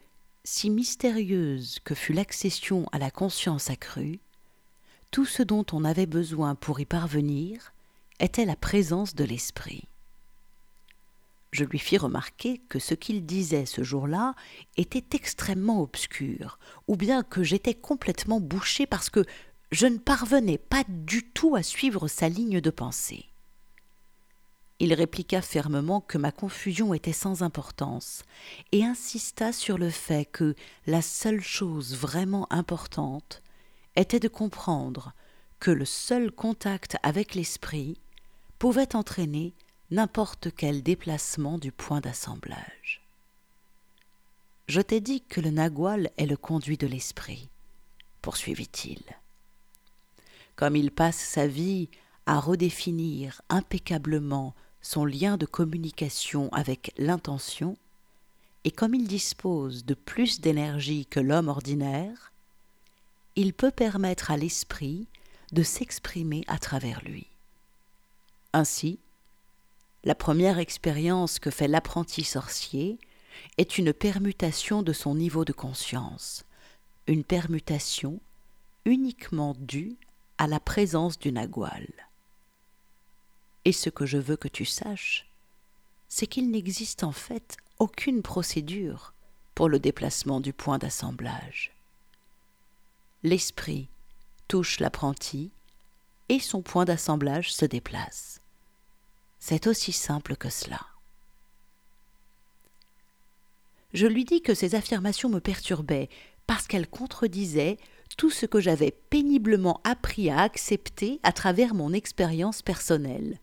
si 0.45 0.69
mystérieuse 0.69 1.79
que 1.83 1.93
fût 1.93 2.13
l'accession 2.13 2.87
à 2.93 2.97
la 2.97 3.11
conscience 3.11 3.69
accrue, 3.69 4.21
tout 5.11 5.25
ce 5.25 5.43
dont 5.43 5.65
on 5.73 5.83
avait 5.83 6.05
besoin 6.05 6.55
pour 6.55 6.79
y 6.79 6.85
parvenir 6.85 7.73
était 8.21 8.45
la 8.45 8.55
présence 8.55 9.13
de 9.13 9.25
l'esprit 9.25 9.89
je 11.55 11.63
lui 11.63 11.79
fis 11.79 11.97
remarquer 11.97 12.61
que 12.69 12.79
ce 12.79 12.93
qu'il 12.93 13.25
disait 13.25 13.65
ce 13.65 13.81
jour-là 13.81 14.35
était 14.75 15.15
extrêmement 15.15 15.81
obscur, 15.81 16.59
ou 16.87 16.97
bien 16.97 17.23
que 17.23 17.43
j'étais 17.43 17.73
complètement 17.73 18.41
bouché 18.41 18.85
parce 18.85 19.09
que 19.09 19.25
je 19.71 19.87
ne 19.87 19.97
parvenais 19.97 20.57
pas 20.57 20.83
du 20.87 21.23
tout 21.23 21.55
à 21.55 21.63
suivre 21.63 22.07
sa 22.07 22.29
ligne 22.29 22.61
de 22.61 22.69
pensée. 22.69 23.25
Il 24.79 24.93
répliqua 24.93 25.41
fermement 25.41 26.01
que 26.01 26.17
ma 26.17 26.31
confusion 26.31 26.93
était 26.93 27.13
sans 27.13 27.43
importance, 27.43 28.23
et 28.71 28.83
insista 28.83 29.53
sur 29.53 29.77
le 29.77 29.89
fait 29.89 30.25
que 30.25 30.55
la 30.85 31.01
seule 31.01 31.41
chose 31.41 31.95
vraiment 31.95 32.51
importante 32.51 33.41
était 33.95 34.19
de 34.19 34.27
comprendre 34.27 35.13
que 35.59 35.71
le 35.71 35.85
seul 35.85 36.31
contact 36.31 36.97
avec 37.03 37.35
l'esprit 37.35 37.97
pouvait 38.59 38.95
entraîner 38.95 39.53
n'importe 39.91 40.49
quel 40.55 40.83
déplacement 40.83 41.57
du 41.57 41.71
point 41.71 42.01
d'assemblage. 42.01 43.01
Je 44.67 44.81
t'ai 44.81 44.99
dit 44.99 45.21
que 45.21 45.39
le 45.39 45.51
nagual 45.51 46.09
est 46.17 46.25
le 46.25 46.37
conduit 46.37 46.77
de 46.77 46.87
l'esprit, 46.87 47.49
poursuivit-il. 48.21 49.01
Comme 50.55 50.75
il 50.75 50.91
passe 50.91 51.17
sa 51.17 51.47
vie 51.47 51.89
à 52.25 52.39
redéfinir 52.39 53.41
impeccablement 53.49 54.53
son 54.81 55.05
lien 55.05 55.37
de 55.37 55.45
communication 55.45 56.49
avec 56.53 56.93
l'intention, 56.97 57.77
et 58.63 58.71
comme 58.71 58.95
il 58.95 59.07
dispose 59.07 59.85
de 59.85 59.93
plus 59.93 60.41
d'énergie 60.41 61.05
que 61.05 61.19
l'homme 61.19 61.49
ordinaire, 61.49 62.31
il 63.35 63.53
peut 63.53 63.71
permettre 63.71 64.31
à 64.31 64.37
l'esprit 64.37 65.07
de 65.51 65.61
s'exprimer 65.61 66.43
à 66.47 66.57
travers 66.57 67.03
lui. 67.03 67.27
Ainsi, 68.53 68.99
la 70.03 70.15
première 70.15 70.59
expérience 70.59 71.39
que 71.39 71.49
fait 71.49 71.67
l'apprenti 71.67 72.23
sorcier 72.23 72.97
est 73.57 73.77
une 73.77 73.91
permutation 73.91 74.83
de 74.83 74.93
son 74.93 75.15
niveau 75.15 75.45
de 75.45 75.53
conscience, 75.53 76.45
une 77.07 77.23
permutation 77.23 78.19
uniquement 78.85 79.55
due 79.59 79.97
à 80.37 80.47
la 80.47 80.59
présence 80.59 81.17
du 81.17 81.31
nagual. 81.31 81.87
Et 83.63 83.71
ce 83.71 83.89
que 83.89 84.05
je 84.05 84.17
veux 84.17 84.35
que 84.35 84.47
tu 84.47 84.65
saches, 84.65 85.27
c'est 86.07 86.27
qu'il 86.27 86.51
n'existe 86.51 87.03
en 87.03 87.11
fait 87.11 87.57
aucune 87.79 88.21
procédure 88.21 89.13
pour 89.55 89.69
le 89.69 89.79
déplacement 89.79 90.39
du 90.39 90.53
point 90.53 90.77
d'assemblage. 90.77 91.71
L'esprit 93.23 93.89
touche 94.47 94.79
l'apprenti 94.79 95.51
et 96.29 96.39
son 96.39 96.61
point 96.61 96.85
d'assemblage 96.85 97.53
se 97.53 97.65
déplace. 97.65 98.39
C'est 99.39 99.67
aussi 99.67 99.91
simple 99.91 100.35
que 100.35 100.49
cela. 100.49 100.85
Je 103.93 104.07
lui 104.07 104.25
dis 104.25 104.41
que 104.41 104.53
ces 104.53 104.75
affirmations 104.75 105.29
me 105.29 105.39
perturbaient 105.39 106.09
parce 106.47 106.67
qu'elles 106.67 106.89
contredisaient 106.89 107.77
tout 108.17 108.29
ce 108.29 108.45
que 108.45 108.59
j'avais 108.59 108.91
péniblement 108.91 109.81
appris 109.83 110.29
à 110.29 110.39
accepter 110.39 111.19
à 111.23 111.31
travers 111.31 111.73
mon 111.73 111.93
expérience 111.93 112.61
personnelle, 112.61 113.39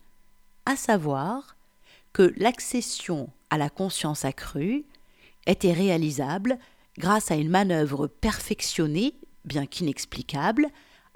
à 0.65 0.75
savoir 0.75 1.55
que 2.11 2.33
l'accession 2.37 3.29
à 3.49 3.57
la 3.57 3.69
conscience 3.69 4.25
accrue 4.25 4.85
était 5.45 5.73
réalisable 5.73 6.57
grâce 6.97 7.31
à 7.31 7.35
une 7.35 7.49
manœuvre 7.49 8.07
perfectionnée, 8.07 9.15
bien 9.45 9.65
qu'inexplicable, 9.65 10.67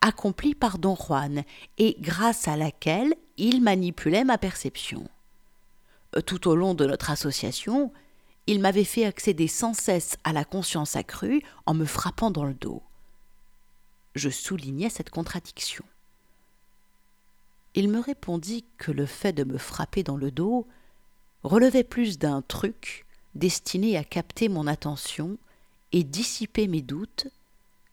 accomplie 0.01 0.55
par 0.55 0.77
Don 0.77 0.95
Juan, 0.95 1.43
et 1.77 1.97
grâce 1.99 2.47
à 2.47 2.57
laquelle 2.57 3.15
il 3.37 3.61
manipulait 3.61 4.23
ma 4.23 4.37
perception. 4.37 5.07
Euh, 6.15 6.21
tout 6.21 6.47
au 6.47 6.55
long 6.55 6.73
de 6.73 6.85
notre 6.85 7.09
association, 7.09 7.91
il 8.47 8.59
m'avait 8.59 8.83
fait 8.83 9.05
accéder 9.05 9.47
sans 9.47 9.73
cesse 9.73 10.17
à 10.23 10.33
la 10.33 10.45
conscience 10.45 10.95
accrue 10.95 11.41
en 11.65 11.73
me 11.73 11.85
frappant 11.85 12.31
dans 12.31 12.45
le 12.45 12.53
dos. 12.53 12.81
Je 14.17 14.29
soulignais 14.29 14.89
cette 14.89 15.11
contradiction. 15.11 15.85
Il 17.75 17.87
me 17.87 17.99
répondit 17.99 18.65
que 18.79 18.91
le 18.91 19.05
fait 19.05 19.31
de 19.31 19.43
me 19.43 19.59
frapper 19.59 20.01
dans 20.01 20.17
le 20.17 20.31
dos 20.31 20.65
relevait 21.43 21.83
plus 21.83 22.17
d'un 22.17 22.41
truc 22.41 23.05
destiné 23.35 23.95
à 23.95 24.03
capter 24.03 24.49
mon 24.49 24.65
attention 24.65 25.37
et 25.91 26.03
dissiper 26.03 26.67
mes 26.67 26.81
doutes 26.81 27.27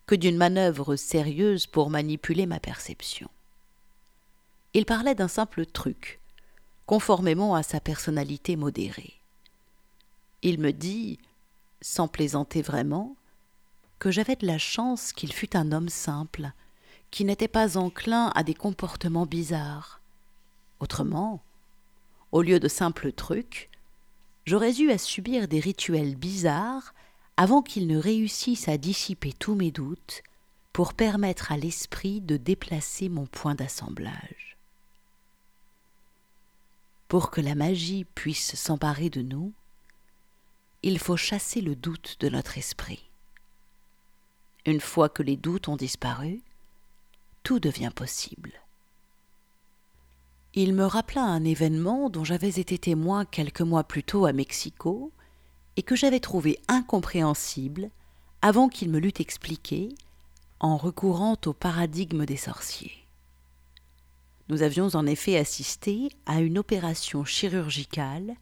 que 0.07 0.15
d'une 0.15 0.39
manœuvre 0.39 0.97
sérieuse 0.97 1.67
pour 1.67 1.91
manipuler 1.91 2.47
ma 2.47 2.59
perception. 2.59 3.29
Il 4.73 4.87
parlait 4.87 5.15
d'un 5.15 5.29
simple 5.29 5.67
truc, 5.67 6.21
conformément 6.87 7.55
à 7.55 7.63
sa 7.63 7.81
personnalité 7.81 8.57
modérée. 8.57 9.13
Il 10.41 10.59
me 10.59 10.73
dit, 10.73 11.19
sans 11.83 12.09
plaisanter 12.09 12.63
vraiment, 12.63 13.15
que 14.05 14.11
j'avais 14.11 14.37
de 14.37 14.47
la 14.47 14.59
chance 14.59 15.15
qu'il 15.15 15.33
fût 15.33 15.57
un 15.57 15.73
homme 15.73 15.89
simple, 15.89 16.53
qui 17.11 17.25
n'était 17.25 17.49
pas 17.49 17.79
enclin 17.79 18.31
à 18.35 18.43
des 18.43 18.53
comportements 18.53 19.25
bizarres. 19.25 20.03
Autrement, 20.79 21.43
au 22.31 22.43
lieu 22.43 22.61
de 22.61 22.69
simples 22.69 23.13
trucs, 23.13 23.71
j'aurais 24.45 24.79
eu 24.79 24.91
à 24.91 24.99
subir 24.99 25.49
des 25.49 25.59
rituels 25.59 26.17
bizarres 26.17 26.93
avant 27.39 27.63
qu'il 27.63 27.87
ne 27.87 27.97
réussisse 27.97 28.69
à 28.69 28.77
dissiper 28.77 29.33
tous 29.33 29.55
mes 29.55 29.71
doutes 29.71 30.23
pour 30.75 30.93
permettre 30.93 31.51
à 31.51 31.57
l'esprit 31.57 32.21
de 32.21 32.37
déplacer 32.37 33.09
mon 33.09 33.25
point 33.25 33.55
d'assemblage. 33.55 34.59
Pour 37.09 37.31
que 37.31 37.41
la 37.41 37.55
magie 37.55 38.05
puisse 38.15 38.55
s'emparer 38.55 39.09
de 39.09 39.23
nous, 39.23 39.55
il 40.83 40.99
faut 40.99 41.17
chasser 41.17 41.63
le 41.63 41.75
doute 41.75 42.19
de 42.21 42.29
notre 42.29 42.59
esprit. 42.59 43.09
Une 44.67 44.81
fois 44.81 45.09
que 45.09 45.23
les 45.23 45.37
doutes 45.37 45.69
ont 45.69 45.77
disparu, 45.77 46.41
tout 47.43 47.61
devient 47.61 47.93
possible. 47.95 48.53
Il 50.55 50.73
me 50.73 50.85
rappela 50.85 51.23
un 51.23 51.45
événement 51.45 52.09
dont 52.09 52.25
j'avais 52.25 52.49
été 52.61 52.79
témoin 52.79 53.25
quelques 53.25 53.61
mois 53.61 53.85
plus 53.85 54.05
tôt 54.05 54.25
à 54.25 54.33
Mexico 54.33 55.13
et 55.77 55.83
que 55.83 55.97
j'avais 55.97 56.21
trouvé 56.21 56.59
incompréhensible 56.69 57.91
avant 58.41 58.69
qu'il 58.69 58.89
me 58.89 58.99
l'eût 58.99 59.13
expliqué 59.19 59.91
en 60.61 60.77
recourant 60.77 61.37
au 61.45 61.53
paradigme 61.53 62.25
des 62.25 62.37
sorciers. 62.37 63.05
Nous 64.49 64.63
avions 64.63 64.89
en 64.95 65.07
effet 65.07 65.37
assisté 65.37 66.09
à 66.25 66.41
une 66.41 66.59
opération 66.59 67.25
chirurgicale 67.25 68.35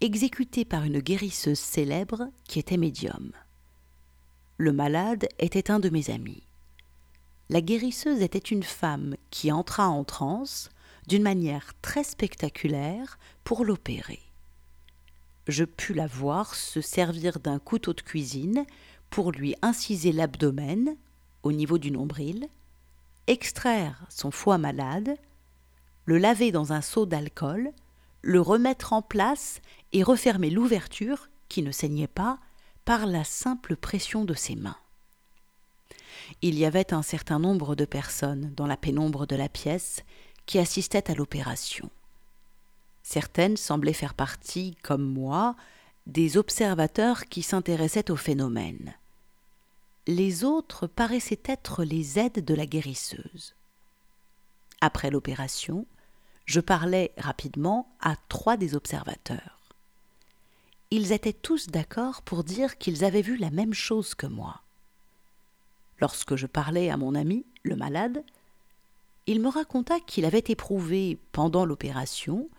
exécutée 0.00 0.64
par 0.64 0.84
une 0.84 1.00
guérisseuse 1.00 1.58
célèbre 1.58 2.28
qui 2.48 2.58
était 2.58 2.76
médium. 2.76 3.32
Le 4.58 4.72
malade 4.72 5.28
était 5.38 5.70
un 5.70 5.80
de 5.80 5.88
mes 5.88 6.10
amis. 6.10 6.42
La 7.48 7.60
guérisseuse 7.60 8.22
était 8.22 8.38
une 8.38 8.62
femme 8.62 9.16
qui 9.30 9.52
entra 9.52 9.88
en 9.88 10.04
transe 10.04 10.70
d'une 11.08 11.22
manière 11.22 11.72
très 11.82 12.04
spectaculaire 12.04 13.18
pour 13.44 13.64
l'opérer 13.64 14.20
je 15.48 15.64
pus 15.64 15.94
la 15.94 16.06
voir 16.06 16.54
se 16.54 16.80
servir 16.80 17.40
d'un 17.40 17.58
couteau 17.58 17.92
de 17.92 18.00
cuisine 18.00 18.64
pour 19.10 19.32
lui 19.32 19.54
inciser 19.62 20.12
l'abdomen 20.12 20.96
au 21.42 21.52
niveau 21.52 21.78
du 21.78 21.90
nombril, 21.90 22.48
extraire 23.26 24.04
son 24.08 24.30
foie 24.30 24.58
malade, 24.58 25.16
le 26.04 26.18
laver 26.18 26.52
dans 26.52 26.72
un 26.72 26.80
seau 26.80 27.06
d'alcool, 27.06 27.70
le 28.22 28.40
remettre 28.40 28.92
en 28.92 29.02
place 29.02 29.60
et 29.92 30.02
refermer 30.02 30.50
l'ouverture, 30.50 31.28
qui 31.48 31.62
ne 31.62 31.72
saignait 31.72 32.06
pas, 32.06 32.38
par 32.84 33.06
la 33.06 33.24
simple 33.24 33.76
pression 33.76 34.24
de 34.24 34.34
ses 34.34 34.56
mains. 34.56 34.76
Il 36.40 36.58
y 36.58 36.64
avait 36.64 36.92
un 36.92 37.02
certain 37.02 37.38
nombre 37.38 37.74
de 37.74 37.84
personnes 37.84 38.52
dans 38.56 38.66
la 38.66 38.76
pénombre 38.76 39.26
de 39.26 39.36
la 39.36 39.48
pièce 39.48 40.02
qui 40.46 40.58
assistaient 40.58 41.10
à 41.10 41.14
l'opération. 41.14 41.90
Certaines 43.02 43.56
semblaient 43.56 43.92
faire 43.92 44.14
partie, 44.14 44.76
comme 44.82 45.04
moi, 45.04 45.56
des 46.06 46.36
observateurs 46.36 47.26
qui 47.26 47.42
s'intéressaient 47.42 48.10
au 48.10 48.16
phénomène. 48.16 48.94
Les 50.06 50.44
autres 50.44 50.86
paraissaient 50.86 51.42
être 51.44 51.84
les 51.84 52.18
aides 52.18 52.44
de 52.44 52.54
la 52.54 52.66
guérisseuse. 52.66 53.54
Après 54.80 55.10
l'opération, 55.10 55.86
je 56.44 56.58
parlais 56.58 57.12
rapidement 57.16 57.94
à 58.00 58.16
trois 58.28 58.56
des 58.56 58.74
observateurs. 58.74 59.61
Ils 60.94 61.12
étaient 61.12 61.32
tous 61.32 61.68
d'accord 61.68 62.20
pour 62.20 62.44
dire 62.44 62.76
qu'ils 62.76 63.02
avaient 63.02 63.22
vu 63.22 63.38
la 63.38 63.48
même 63.48 63.72
chose 63.72 64.14
que 64.14 64.26
moi. 64.26 64.60
Lorsque 66.00 66.36
je 66.36 66.46
parlais 66.46 66.90
à 66.90 66.98
mon 66.98 67.14
ami, 67.14 67.46
le 67.62 67.76
malade, 67.76 68.22
il 69.26 69.40
me 69.40 69.48
raconta 69.48 70.00
qu'il 70.00 70.26
avait 70.26 70.44
éprouvé, 70.48 71.16
pendant 71.32 71.64
l'opération, 71.64 72.50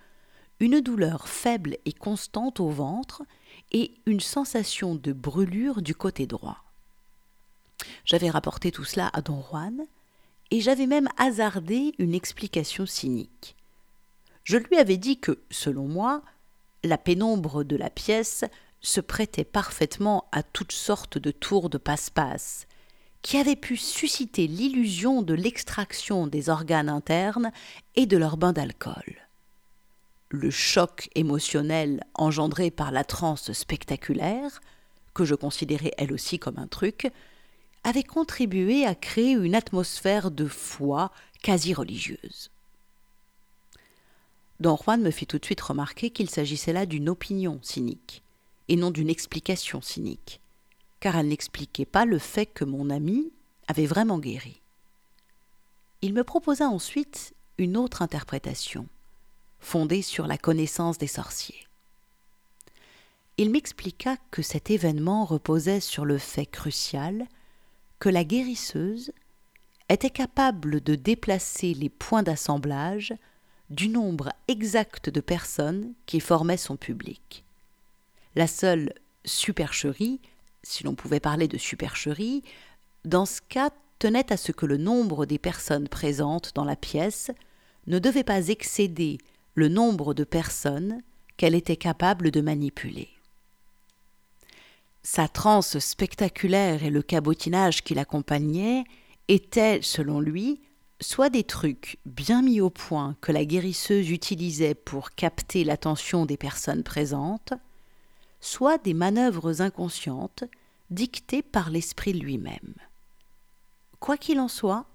une 0.60 0.82
douleur 0.82 1.28
faible 1.28 1.78
et 1.86 1.94
constante 1.94 2.60
au 2.60 2.70
ventre 2.70 3.22
et 3.72 3.94
une 4.08 4.20
sensation 4.20 4.96
de 4.96 5.14
brûlure 5.14 5.84
du 5.84 5.94
côté 5.94 6.26
droit. 6.26 6.64
J'avais 8.04 8.32
rapporté 8.32 8.72
tout 8.72 8.84
cela 8.84 9.12
à 9.14 9.22
Don 9.22 9.44
Juan, 9.48 9.86
et 10.50 10.60
j'avais 10.60 10.88
même 10.88 11.10
hasardé 11.18 11.94
une 12.00 12.16
explication 12.16 12.88
cynique. 12.88 13.56
Je 14.44 14.58
lui 14.58 14.78
avais 14.78 14.98
dit 14.98 15.20
que, 15.20 15.40
selon 15.52 15.88
moi, 15.88 16.24
la 16.84 16.98
pénombre 16.98 17.64
de 17.64 17.76
la 17.76 17.90
pièce 17.90 18.46
se 18.82 19.02
prêtait 19.02 19.46
parfaitement 19.46 20.26
à 20.32 20.44
toutes 20.44 20.74
sortes 20.74 21.18
de 21.18 21.32
tours 21.32 21.70
de 21.70 21.78
passe-passe, 21.78 22.68
qui 23.22 23.38
avaient 23.38 23.56
pu 23.56 23.78
susciter 23.78 24.48
l'illusion 24.48 25.22
de 25.22 25.34
l'extraction 25.34 26.28
des 26.28 26.50
organes 26.50 26.90
internes 26.90 27.52
et 27.96 28.06
de 28.06 28.18
leur 28.18 28.38
bain 28.38 28.52
d'alcool 28.52 29.24
le 30.34 30.50
choc 30.50 31.10
émotionnel 31.14 32.04
engendré 32.16 32.72
par 32.72 32.92
la 32.92 33.04
transe 33.04 33.54
spectaculaire, 33.54 34.62
que 35.14 35.26
je 35.26 35.36
considérais 35.36 35.94
elle 35.98 36.12
aussi 36.12 36.40
comme 36.40 36.58
un 36.58 36.66
truc, 36.66 37.12
avait 37.84 38.04
contribué 38.04 38.84
à 38.86 38.96
créer 38.96 39.34
une 39.34 39.54
atmosphère 39.54 40.32
de 40.32 40.48
foi 40.48 41.12
quasi 41.44 41.76
religieuse. 41.76 42.50
Don 44.64 44.78
Juan 44.78 45.02
me 45.02 45.12
fit 45.12 45.28
tout 45.28 45.40
de 45.40 45.46
suite 45.46 45.60
remarquer 45.60 46.10
qu'il 46.10 46.30
s'agissait 46.30 46.72
là 46.72 46.86
d'une 46.86 47.10
opinion 47.10 47.60
cynique, 47.62 48.24
et 48.70 48.78
non 48.78 48.92
d'une 48.92 49.10
explication 49.10 49.82
cynique, 49.82 50.40
car 51.02 51.18
elle 51.18 51.28
n'expliquait 51.28 51.86
pas 51.86 52.06
le 52.06 52.18
fait 52.18 52.46
que 52.46 52.64
mon 52.64 52.90
ami 52.90 53.34
avait 53.68 53.86
vraiment 53.86 54.20
guéri. 54.20 54.62
Il 56.02 56.14
me 56.14 56.24
proposa 56.24 56.70
ensuite 56.70 57.34
une 57.58 57.76
autre 57.76 58.02
interprétation 58.02 58.88
fondée 59.60 60.02
sur 60.02 60.28
la 60.28 60.38
connaissance 60.38 60.98
des 60.98 61.08
sorciers. 61.08 61.68
Il 63.36 63.50
m'expliqua 63.50 64.16
que 64.32 64.42
cet 64.42 64.72
événement 64.72 65.26
reposait 65.26 65.82
sur 65.82 66.06
le 66.06 66.18
fait 66.18 66.46
crucial 66.46 67.28
que 68.00 68.08
la 68.08 68.24
guérisseuse 68.24 69.12
était 69.90 70.10
capable 70.10 70.80
de 70.80 70.96
déplacer 70.96 71.74
les 71.74 71.90
points 71.90 72.24
d'assemblage 72.24 73.14
du 73.70 73.90
nombre 73.90 74.32
exact 74.48 75.10
de 75.10 75.22
personnes 75.22 75.94
qui 76.06 76.20
formaient 76.20 76.58
son 76.58 76.76
public. 76.76 77.44
La 78.36 78.48
seule 78.48 78.94
supercherie, 79.26 80.20
si 80.64 80.84
l'on 80.84 80.96
pouvait 80.96 81.20
parler 81.20 81.48
de 81.48 81.58
supercherie, 81.58 82.44
dans 83.06 83.26
ce 83.26 83.42
cas 83.42 83.72
tenait 84.00 84.32
à 84.32 84.38
ce 84.38 84.52
que 84.52 84.66
le 84.66 84.78
nombre 84.78 85.26
des 85.26 85.40
personnes 85.40 85.88
présentes 85.88 86.52
dans 86.56 86.66
la 86.66 86.76
pièce 86.76 87.32
ne 87.88 88.00
devait 88.00 88.24
pas 88.24 88.48
excéder 88.48 89.18
le 89.56 89.70
nombre 89.70 90.14
de 90.14 90.24
personnes 90.24 91.02
qu'elle 91.38 91.56
était 91.56 91.78
capable 91.78 92.32
de 92.32 92.42
manipuler. 92.42 93.10
Sa 95.04 95.28
transe 95.28 95.80
spectaculaire 95.80 96.84
et 96.84 96.90
le 96.90 97.02
cabotinage 97.02 97.84
qui 97.84 97.94
l'accompagnait 97.94 98.86
étaient, 99.28 99.80
selon 99.82 100.20
lui, 100.20 100.62
soit 101.04 101.30
des 101.30 101.44
trucs 101.44 102.00
bien 102.06 102.42
mis 102.42 102.62
au 102.62 102.70
point 102.70 103.16
que 103.22 103.32
la 103.32 103.46
guérisseuse 103.46 104.10
utilisait 104.10 104.74
pour 104.74 105.12
capter 105.12 105.64
l'attention 105.64 106.26
des 106.26 106.38
personnes 106.38 106.84
présentes, 106.84 107.54
soit 108.42 108.78
des 108.84 108.94
manœuvres 108.94 109.62
inconscientes 109.62 110.44
dictées 110.90 111.42
par 111.44 111.70
l'esprit 111.70 112.14
lui-même. 112.14 112.74
Quoi 114.00 114.18
qu'il 114.18 114.40
en 114.40 114.48
soit, 114.48 114.86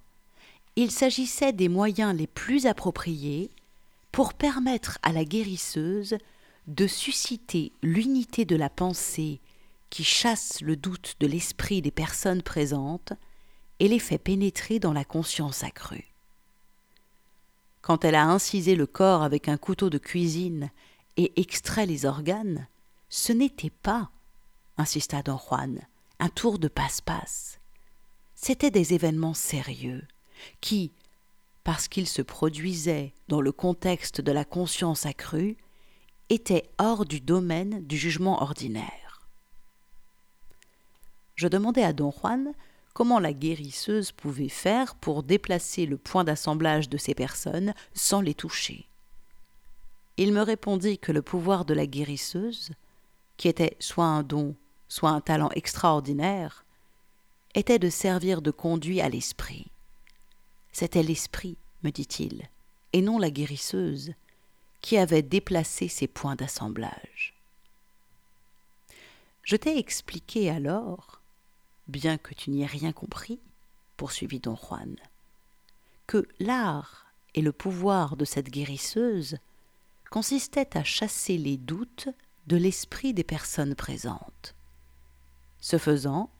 il 0.77 0.91
s'agissait 0.91 1.53
des 1.53 1.69
moyens 1.69 2.15
les 2.17 2.27
plus 2.27 2.67
appropriés 2.67 3.50
pour 4.12 4.35
permettre 4.35 4.99
à 5.03 5.12
la 5.12 5.25
guérisseuse 5.25 6.19
de 6.67 6.87
susciter 6.87 7.73
l'unité 7.83 8.45
de 8.45 8.57
la 8.57 8.71
pensée 8.71 9.41
qui 9.91 10.05
chasse 10.05 10.61
le 10.61 10.77
doute 10.77 11.17
de 11.21 11.27
l'esprit 11.27 11.83
des 11.83 11.91
personnes 11.91 12.43
présentes 12.43 13.12
et 13.80 13.88
les 13.88 13.99
fait 13.99 14.18
pénétrer 14.18 14.78
dans 14.78 14.92
la 14.92 15.04
conscience 15.04 15.64
accrue. 15.64 16.08
Quand 17.80 18.04
elle 18.04 18.16
a 18.16 18.26
incisé 18.26 18.75
le 18.75 18.87
corps 18.87 19.23
avec 19.23 19.49
un 19.49 19.56
couteau 19.56 19.88
de 19.88 19.99
cuisine 19.99 20.70
et 21.16 21.40
extrait 21.40 21.87
les 21.87 22.04
organes, 22.04 22.66
ce 23.08 23.32
n'était 23.32 23.70
pas, 23.70 24.11
insista 24.76 25.23
don 25.23 25.38
Juan, 25.38 25.80
un 26.18 26.28
tour 26.28 26.58
de 26.58 26.68
passe-passe. 26.68 27.58
C'étaient 28.35 28.70
des 28.70 28.94
événements 28.94 29.35
sérieux 29.35 30.06
qui, 30.61 30.92
parce 31.64 31.88
qu'ils 31.88 32.08
se 32.08 32.23
produisaient 32.23 33.12
dans 33.28 33.40
le 33.40 33.52
contexte 33.52 34.20
de 34.20 34.32
la 34.32 34.44
conscience 34.44 35.06
accrue, 35.06 35.56
étaient 36.28 36.68
hors 36.78 37.06
du 37.06 37.20
domaine 37.20 37.85
du 37.87 37.97
jugement 37.97 38.42
ordinaire. 38.42 39.26
Je 41.37 41.49
demandai 41.49 41.82
à 41.82 41.92
don 41.92 42.11
Juan 42.11 42.52
comment 42.99 43.21
la 43.21 43.33
guérisseuse 43.33 44.11
pouvait 44.11 44.49
faire 44.49 44.97
pour 44.97 45.23
déplacer 45.23 45.87
le 45.87 45.97
point 45.97 46.25
d'assemblage 46.25 46.88
de 46.88 46.97
ces 46.97 47.14
personnes 47.14 47.73
sans 47.95 48.21
les 48.21 48.35
toucher. 48.35 48.88
Il 50.17 50.33
me 50.33 50.43
répondit 50.43 50.99
que 50.99 51.12
le 51.12 51.23
pouvoir 51.23 51.64
de 51.64 51.75
la 51.75 51.87
guérisseuse, 51.87 52.73
qui 53.37 53.47
était 53.47 53.76
soit 53.78 54.07
un 54.07 54.25
don, 54.25 54.57
soit 54.88 55.11
un 55.11 55.21
talent 55.21 55.50
extraordinaire, 55.55 56.64
était 57.55 57.78
de 57.78 57.88
servir 57.88 58.43
de 58.43 58.50
conduit 58.50 59.00
à 59.00 59.09
l'esprit. 59.09 59.71
C'était 60.73 61.05
l'esprit, 61.05 61.57
me 61.85 61.90
dit-il, 61.90 62.49
et 62.93 63.00
non 63.00 63.21
la 63.21 63.31
guérisseuse, 63.31 64.12
qui 64.81 64.99
avait 64.99 65.23
déplacé 65.23 65.87
ces 65.87 66.09
points 66.09 66.35
d'assemblage. 66.35 67.37
Je 69.45 69.55
t'ai 69.55 69.78
expliqué 69.78 70.50
alors 70.50 71.19
bien 71.88 72.18
que 72.18 72.35
tu 72.35 72.50
n'y 72.50 72.62
aies 72.62 72.66
rien 72.66 72.92
compris, 72.92 73.40
poursuivit 73.97 74.40
don 74.40 74.57
Juan, 74.57 74.97
que 76.07 76.26
l'art 76.38 77.07
et 77.35 77.42
le 77.42 77.52
pouvoir 77.52 78.16
de 78.16 78.25
cette 78.25 78.50
guérisseuse 78.50 79.38
consistaient 80.11 80.76
à 80.76 80.85
chasser 80.85 81.37
les 81.37 81.57
doutes 81.57 82.09
de 82.47 82.57
l'esprit 82.57 83.13
des 83.13 83.25
personnes 83.25 83.75
présentes. 83.75 84.54
Ce 85.60 85.76
faisant, 85.76 86.30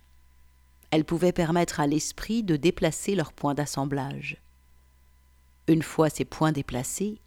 elle 0.91 1.05
pouvait 1.05 1.33
permettre 1.33 1.81
à 1.81 1.87
l'esprit 1.87 2.43
de 2.43 2.57
déplacer 2.57 3.15
leurs 3.15 3.33
points 3.33 3.55
d'assemblage. 3.55 4.41
Une 5.67 5.83
fois 5.83 6.09
ces 6.09 6.25
points 6.25 6.53
déplacés, 6.53 7.21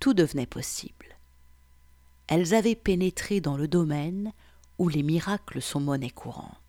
tout 0.00 0.14
devenait 0.14 0.46
possible. 0.46 1.18
Elles 2.26 2.54
avaient 2.54 2.74
pénétré 2.74 3.40
dans 3.40 3.56
le 3.56 3.68
domaine 3.68 4.32
où 4.78 4.88
les 4.88 5.02
miracles 5.02 5.60
sont 5.60 5.80
monnaie 5.80 6.10
courante 6.10 6.65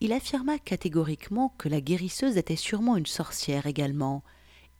il 0.00 0.12
affirma 0.12 0.58
catégoriquement 0.58 1.54
que 1.58 1.68
la 1.68 1.80
guérisseuse 1.80 2.36
était 2.36 2.56
sûrement 2.56 2.96
une 2.96 3.06
sorcière 3.06 3.66
également, 3.66 4.22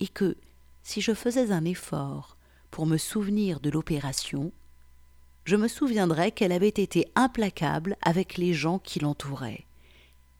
et 0.01 0.09
que, 0.09 0.37
si 0.83 1.01
je 1.01 1.13
faisais 1.13 1.51
un 1.51 1.65
effort 1.65 2.37
pour 2.71 2.87
me 2.87 2.97
souvenir 2.97 3.61
de 3.61 3.71
l'opération, 3.71 4.53
je 5.45 5.57
me 5.57 5.67
souviendrais 5.67 6.31
qu'elle 6.31 6.53
avait 6.53 6.69
été 6.69 7.11
implacable 7.15 7.97
avec 8.03 8.37
les 8.37 8.53
gens 8.53 8.79
qui 8.79 9.01
l'entouraient, 9.01 9.65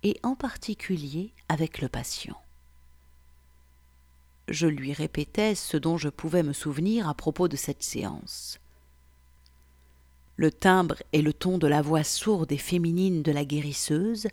et 0.03 0.19
en 0.23 0.37
particulier 0.37 1.33
avec 1.49 1.81
le 1.81 1.89
patient. 1.89 2.41
Je 4.49 4.67
lui 4.67 4.93
répétais 4.93 5.55
ce 5.55 5.77
dont 5.77 5.99
je 5.99 6.09
pouvais 6.09 6.43
me 6.43 6.53
souvenir 6.53 7.09
à 7.09 7.15
propos 7.15 7.49
de 7.49 7.57
cette 7.57 7.83
séance. 7.83 8.59
Le 10.37 10.53
timbre 10.53 11.03
et 11.13 11.21
le 11.21 11.33
ton 11.33 11.59
de 11.59 11.67
la 11.67 11.83
voix 11.83 12.05
sourde 12.05 12.53
et 12.53 12.59
féminine 12.59 13.23
de 13.23 13.33
la 13.33 13.45
guérisseuse 13.45 14.29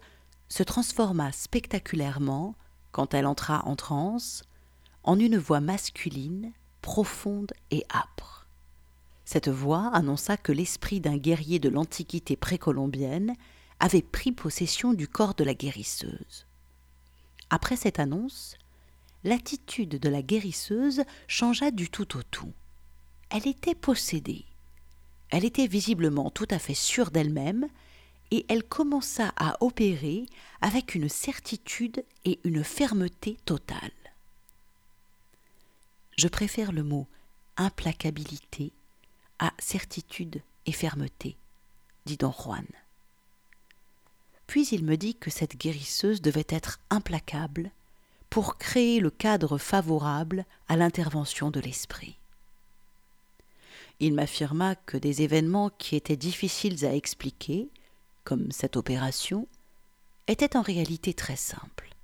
se 0.50 0.64
transforma 0.64 1.32
spectaculairement, 1.32 2.56
quand 2.92 3.14
elle 3.14 3.26
entra 3.26 3.66
en 3.66 3.76
transe, 3.76 4.44
en 5.04 5.20
une 5.20 5.38
voix 5.38 5.60
masculine, 5.60 6.52
profonde 6.82 7.54
et 7.72 7.84
âpre. 7.94 8.48
Cette 9.26 9.50
voix 9.50 9.90
annonça 9.94 10.38
que 10.38 10.52
l'esprit 10.52 11.00
d'un 11.00 11.18
guerrier 11.18 11.60
de 11.60 11.70
l'Antiquité 11.70 12.36
précolombienne 12.36 13.34
avait 13.80 14.04
pris 14.04 14.32
possession 14.32 14.94
du 14.94 15.08
corps 15.08 15.34
de 15.34 15.44
la 15.44 15.54
guérisseuse. 15.54 16.46
Après 17.50 17.76
cette 17.76 18.00
annonce, 18.00 18.56
l'attitude 19.24 20.00
de 20.00 20.10
la 20.10 20.22
guérisseuse 20.22 21.04
changea 21.28 21.72
du 21.72 21.90
tout 21.90 22.18
au 22.18 22.24
tout. 22.24 22.54
Elle 23.30 23.48
était 23.48 23.76
possédée. 23.76 24.46
Elle 25.32 25.44
était 25.44 25.68
visiblement 25.68 26.30
tout 26.30 26.48
à 26.52 26.60
fait 26.60 26.76
sûre 26.76 27.10
d'elle-même 27.10 27.68
et 28.32 28.46
elle 28.50 28.64
commença 28.64 29.34
à 29.38 29.58
opérer 29.64 30.26
avec 30.62 30.96
une 30.96 31.10
certitude 31.10 32.04
et 32.24 32.40
une 32.44 32.64
fermeté 32.64 33.38
totale. 33.46 33.92
Je 36.18 36.28
préfère 36.28 36.72
le 36.72 36.84
mot 36.84 37.08
implacabilité 37.58 38.72
à 39.40 39.54
certitude 39.60 40.42
et 40.66 40.72
fermeté, 40.72 41.36
dit 42.06 42.18
don 42.18 42.32
Juan. 42.32 42.66
Puis 44.48 44.68
il 44.68 44.84
me 44.84 44.96
dit 44.96 45.16
que 45.16 45.30
cette 45.30 45.58
guérisseuse 45.58 46.22
devait 46.22 46.48
être 46.50 46.80
implacable 46.90 47.72
pour 48.30 48.58
créer 48.58 49.00
le 49.00 49.10
cadre 49.10 49.58
favorable 49.58 50.46
à 50.68 50.76
l'intervention 50.76 51.52
de 51.52 51.60
l'esprit. 51.60 52.18
Il 54.00 54.14
m'affirma 54.14 54.76
que 54.76 54.98
des 54.98 55.22
événements 55.22 55.70
qui 55.78 55.96
étaient 55.96 56.18
difficiles 56.18 56.86
à 56.86 56.94
expliquer, 56.94 57.70
comme 58.26 58.52
cette 58.52 58.76
opération, 58.76 59.48
était 60.28 60.58
en 60.58 60.62
réalité 60.62 61.14
très 61.14 61.38
simple. 61.38 61.96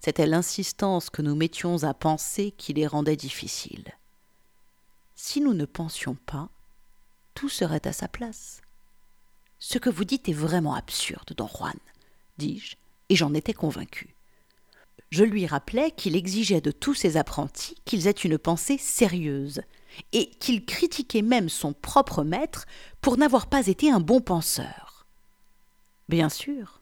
C'était 0.00 0.26
l'insistance 0.26 1.10
que 1.10 1.20
nous 1.20 1.34
mettions 1.34 1.82
à 1.82 1.92
penser 1.92 2.52
qui 2.52 2.72
les 2.72 2.86
rendait 2.86 3.16
difficiles. 3.16 3.92
Si 5.14 5.40
nous 5.40 5.54
ne 5.54 5.66
pensions 5.66 6.16
pas, 6.26 6.48
tout 7.34 7.48
serait 7.48 7.86
à 7.86 7.92
sa 7.92 8.08
place. 8.08 8.62
Ce 9.58 9.78
que 9.78 9.90
vous 9.90 10.04
dites 10.04 10.28
est 10.28 10.32
vraiment 10.32 10.74
absurde, 10.74 11.34
don 11.36 11.46
Juan, 11.46 11.78
dis-je, 12.38 12.76
et 13.10 13.16
j'en 13.16 13.34
étais 13.34 13.52
convaincu. 13.52 14.14
Je 15.10 15.24
lui 15.24 15.46
rappelai 15.46 15.90
qu'il 15.90 16.16
exigeait 16.16 16.60
de 16.60 16.70
tous 16.70 16.94
ses 16.94 17.16
apprentis 17.16 17.76
qu'ils 17.84 18.06
aient 18.06 18.10
une 18.10 18.38
pensée 18.38 18.78
sérieuse, 18.78 19.60
et 20.12 20.30
qu'il 20.30 20.64
critiquait 20.64 21.22
même 21.22 21.48
son 21.48 21.72
propre 21.72 22.24
maître 22.24 22.66
pour 23.00 23.18
n'avoir 23.18 23.46
pas 23.46 23.66
été 23.66 23.90
un 23.90 24.00
bon 24.00 24.20
penseur. 24.20 24.91
Bien 26.08 26.28
sûr. 26.28 26.80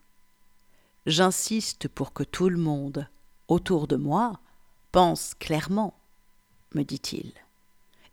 J'insiste 1.05 1.87
pour 1.87 2.13
que 2.13 2.23
tout 2.23 2.49
le 2.49 2.57
monde, 2.57 3.07
autour 3.47 3.87
de 3.87 3.95
moi, 3.95 4.39
pense 4.91 5.33
clairement, 5.35 5.97
me 6.75 6.83
dit-il. 6.83 7.33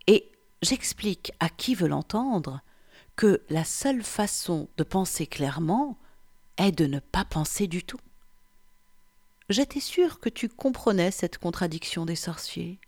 Et 0.06 0.30
j'explique 0.62 1.32
à 1.40 1.48
qui 1.48 1.74
veut 1.74 1.88
l'entendre 1.88 2.60
que 3.16 3.42
la 3.50 3.64
seule 3.64 4.02
façon 4.02 4.68
de 4.76 4.84
penser 4.84 5.26
clairement 5.26 5.98
est 6.56 6.72
de 6.72 6.86
ne 6.86 6.98
pas 6.98 7.24
penser 7.24 7.66
du 7.66 7.82
tout. 7.82 8.00
J'étais 9.48 9.80
sûr 9.80 10.20
que 10.20 10.28
tu 10.28 10.48
comprenais 10.48 11.10
cette 11.10 11.38
contradiction 11.38 12.04
des 12.04 12.16
sorciers. 12.16 12.78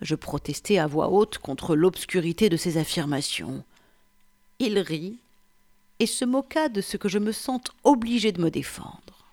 Je 0.00 0.14
protestai 0.14 0.78
à 0.78 0.86
voix 0.86 1.10
haute 1.10 1.38
contre 1.38 1.76
l'obscurité 1.76 2.48
de 2.48 2.56
ces 2.56 2.78
affirmations. 2.78 3.64
Il 4.58 4.78
rit 4.78 5.18
et 6.02 6.06
se 6.06 6.24
moqua 6.24 6.68
de 6.68 6.80
ce 6.80 6.96
que 6.96 7.08
je 7.08 7.20
me 7.20 7.30
sente 7.30 7.70
obligé 7.84 8.32
de 8.32 8.42
me 8.42 8.50
défendre. 8.50 9.30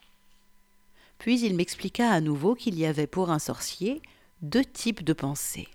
Puis 1.18 1.42
il 1.42 1.56
m'expliqua 1.56 2.12
à 2.12 2.22
nouveau 2.22 2.54
qu'il 2.54 2.78
y 2.78 2.86
avait 2.86 3.08
pour 3.08 3.32
un 3.32 3.40
sorcier 3.40 4.04
deux 4.44 4.64
types 4.64 5.04
de 5.04 5.14
pensées. 5.14 5.68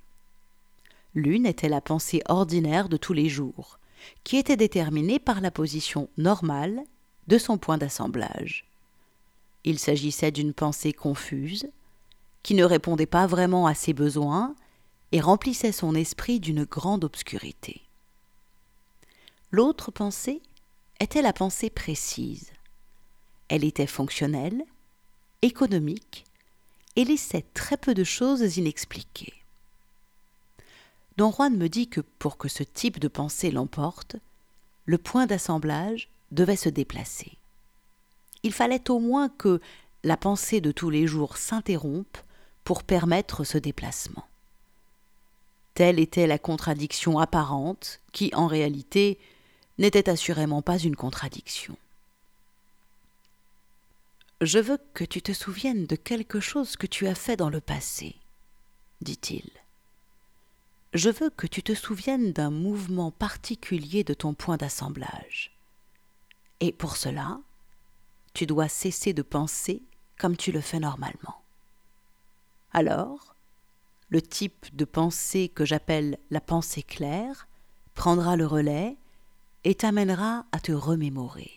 L'une 1.17 1.47
était 1.47 1.69
la 1.69 1.81
pensée 1.81 2.23
ordinaire 2.29 2.89
de 2.89 2.97
tous 2.97 3.13
les 3.13 3.29
jours, 3.29 3.81
qui 4.23 4.37
était 4.37 4.57
déterminé 4.57 5.19
par 5.19 5.41
la 5.41 5.51
position 5.51 6.09
normale 6.17 6.81
de 7.27 7.39
son 7.39 7.59
point 7.59 7.77
d'assemblage. 7.77 8.65
Il 9.65 9.81
s'agissait 9.81 10.31
d'une 10.31 10.55
pensée 10.55 10.93
confuse, 10.93 11.67
qui 12.45 12.55
ne 12.55 12.65
répondait 12.65 13.07
pas 13.07 13.27
vraiment 13.27 13.67
à 13.67 13.75
ses 13.75 13.95
besoins 13.95 14.55
et 15.11 15.21
remplissait 15.21 15.73
son 15.73 15.97
esprit 15.97 16.39
d'une 16.39 16.63
grande 16.63 17.03
obscurité. 17.03 17.83
L'autre 19.51 19.91
pensée 19.91 20.41
était 21.01 21.23
la 21.23 21.33
pensée 21.33 21.71
précise. 21.71 22.51
Elle 23.49 23.65
était 23.65 23.87
fonctionnelle, 23.87 24.65
économique, 25.43 26.25
et 26.97 27.05
laissait 27.05 27.45
très 27.55 27.77
peu 27.77 27.95
de 27.95 28.05
choses 28.05 28.57
inexpliquées. 28.57 29.35
Don 31.17 31.31
Juan 31.31 31.57
me 31.57 31.69
dit 31.69 31.89
que 31.89 32.01
pour 32.01 32.37
que 32.37 32.49
ce 32.49 32.63
type 32.63 32.99
de 32.99 33.09
pensée 33.09 33.51
l'emporte, 33.51 34.17
le 34.87 34.99
point 34.99 35.27
d'assemblage 35.27 36.09
devait 36.33 36.57
se 36.57 36.69
déplacer. 36.69 37.33
Il 38.43 38.53
fallait 38.53 38.91
au 38.91 38.99
moins 38.99 39.29
que 39.29 39.61
la 40.03 40.17
pensée 40.17 40.61
de 40.61 40.73
tous 40.73 40.91
les 40.91 41.07
jours 41.07 41.37
s'interrompe 41.37 42.19
pour 42.65 42.83
permettre 42.83 43.45
ce 43.45 43.59
déplacement. 43.59 44.25
Telle 45.75 45.99
était 45.99 46.27
la 46.27 46.39
contradiction 46.39 47.19
apparente 47.19 48.01
qui, 48.13 48.31
en 48.35 48.47
réalité, 48.47 49.19
n'était 49.79 50.09
assurément 50.09 50.63
pas 50.63 50.79
une 50.79 50.97
contradiction. 50.97 51.77
Je 54.41 54.59
veux 54.59 54.79
que 54.93 55.05
tu 55.05 55.23
te 55.23 55.33
souviennes 55.33 55.87
de 55.87 55.97
quelque 55.97 56.41
chose 56.41 56.77
que 56.77 56.87
tu 56.87 57.07
as 57.07 57.15
fait 57.15 57.37
dans 57.37 57.51
le 57.51 57.61
passé, 57.61 58.17
dit-il. 59.01 59.49
Je 60.93 61.11
veux 61.11 61.31
que 61.31 61.47
tu 61.47 61.63
te 61.63 61.75
souviennes 61.75 62.33
d'un 62.33 62.51
mouvement 62.51 63.11
particulier 63.11 64.05
de 64.05 64.15
ton 64.15 64.35
point 64.35 64.57
d'assemblage. 64.57 65.57
Et 66.61 66.73
pour 66.73 66.97
cela, 66.97 67.41
tu 68.33 68.47
dois 68.47 68.69
cesser 68.69 69.13
de 69.13 69.23
penser 69.23 69.83
comme 70.19 70.37
tu 70.37 70.53
le 70.53 70.61
fais 70.61 70.79
normalement. 70.79 71.43
Alors, 72.73 73.35
le 74.09 74.23
type 74.23 74.75
de 74.77 74.85
pensée 74.85 75.49
que 75.49 75.65
j'appelle 75.65 76.19
la 76.31 76.41
pensée 76.41 76.83
claire 76.83 77.49
prendra 77.95 78.37
le 78.37 78.47
relais 78.47 78.97
et 79.65 79.75
t'amènera 79.75 80.47
à 80.53 80.61
te 80.61 80.73
remémorer. 80.73 81.51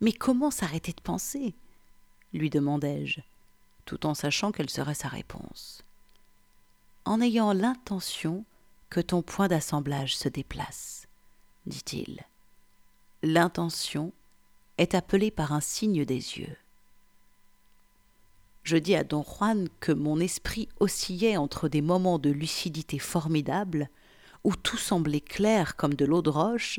Mais 0.00 0.12
comment 0.12 0.50
s'arrêter 0.50 0.92
de 0.92 1.00
penser? 1.00 1.54
lui 2.32 2.50
demandai-je, 2.50 3.20
tout 3.84 4.06
en 4.06 4.14
sachant 4.14 4.50
quelle 4.50 4.68
serait 4.68 4.94
sa 4.94 5.08
réponse. 5.08 5.84
En 7.04 7.20
ayant 7.20 7.52
l'intention 7.52 8.44
que 8.90 9.00
ton 9.00 9.22
point 9.22 9.48
d'assemblage 9.48 10.16
se 10.16 10.28
déplace, 10.28 11.06
dit-il. 11.66 12.22
L'intention 13.22 14.12
est 14.78 14.94
appelée 14.94 15.30
par 15.30 15.52
un 15.52 15.60
signe 15.60 16.04
des 16.04 16.38
yeux. 16.38 16.56
Je 18.64 18.76
dis 18.76 18.96
à 18.96 19.04
don 19.04 19.22
Juan 19.22 19.68
que 19.80 19.92
mon 19.92 20.18
esprit 20.20 20.68
oscillait 20.80 21.36
entre 21.36 21.68
des 21.68 21.82
moments 21.82 22.18
de 22.18 22.30
lucidité 22.30 22.98
formidable, 22.98 23.90
où 24.44 24.54
tout 24.54 24.76
semblait 24.76 25.20
clair 25.20 25.76
comme 25.76 25.94
de 25.94 26.04
l'eau 26.04 26.22
de 26.22 26.30
roche, 26.30 26.78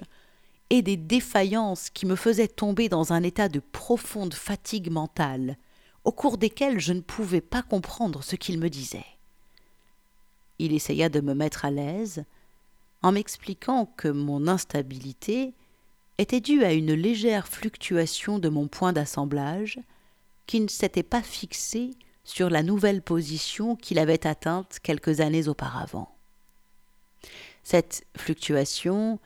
et 0.69 0.82
des 0.82 0.97
défaillances 0.97 1.89
qui 1.89 2.06
me 2.06 2.15
faisaient 2.15 2.47
tomber 2.47 2.89
dans 2.89 3.13
un 3.13 3.23
état 3.23 3.49
de 3.49 3.60
profonde 3.60 4.34
fatigue 4.34 4.89
mentale, 4.89 5.58
au 6.04 6.12
cours 6.12 6.38
desquelles 6.38 6.80
je 6.80 6.93
ne 6.93 7.01
pouvais 7.01 7.41
pas 7.41 7.62
comprendre 7.62 8.23
ce 8.23 8.36
qu'il 8.36 8.60
me 8.60 8.69
disait. 8.69 9.06
Il 10.60 10.73
essaya 10.73 11.10
de 11.10 11.19
me 11.19 11.34
mettre 11.34 11.65
à 11.65 11.71
l'aise, 11.71 12.23
en 13.01 13.12
m'expliquant 13.12 13.86
que 13.97 14.08
mon 14.08 14.47
instabilité 14.47 15.54
était 16.17 16.39
due 16.39 16.63
à 16.63 16.73
une 16.73 16.93
légère 16.93 17.47
fluctuation 17.47 18.39
de 18.39 18.49
mon 18.49 18.67
point 18.67 18.93
d'assemblage, 18.93 19.80
qui 20.47 20.62
ne 20.62 20.67
s'était 20.67 21.04
pas 21.04 21.21
fixé 21.21 21.91
sur 22.23 22.49
la 22.49 22.63
nouvelle 22.63 23.01
position 23.01 23.75
qu'il 23.75 23.99
avait 23.99 24.25
atteinte 24.25 24.80
quelques 24.82 25.19
années 25.19 25.47
auparavant. 25.47 26.14
Cette 27.65 28.06
fluctuation 28.15 29.19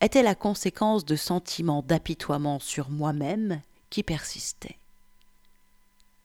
était 0.00 0.22
la 0.22 0.34
conséquence 0.34 1.04
de 1.04 1.14
sentiments 1.14 1.82
d'apitoiement 1.82 2.58
sur 2.58 2.88
moi-même 2.88 3.60
qui 3.90 4.02
persistaient. 4.02 4.78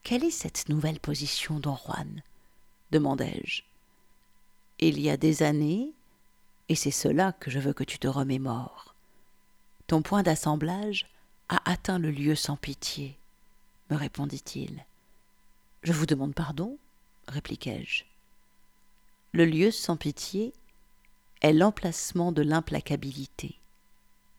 Quelle 0.02 0.24
est 0.24 0.30
cette 0.30 0.70
nouvelle 0.70 0.98
position, 0.98 1.60
don 1.60 1.76
Juan? 1.76 2.22
demandai-je. 2.90 3.62
Il 4.78 4.98
y 4.98 5.10
a 5.10 5.18
des 5.18 5.42
années, 5.42 5.92
et 6.70 6.74
c'est 6.74 6.90
cela 6.90 7.32
que 7.32 7.50
je 7.50 7.58
veux 7.58 7.74
que 7.74 7.84
tu 7.84 7.98
te 7.98 8.08
remémores. 8.08 8.94
Ton 9.88 10.00
point 10.00 10.22
d'assemblage 10.22 11.06
a 11.50 11.70
atteint 11.70 11.98
le 11.98 12.10
lieu 12.10 12.34
sans 12.34 12.56
pitié, 12.56 13.18
me 13.90 13.96
répondit-il. 13.96 14.86
Je 15.82 15.92
vous 15.92 16.06
demande 16.06 16.34
pardon, 16.34 16.78
répliquai-je. 17.28 18.04
Le 19.32 19.44
lieu 19.44 19.70
sans 19.70 19.98
pitié 19.98 20.54
est 21.42 21.52
l'emplacement 21.52 22.32
de 22.32 22.42
l'implacabilité 22.42 23.58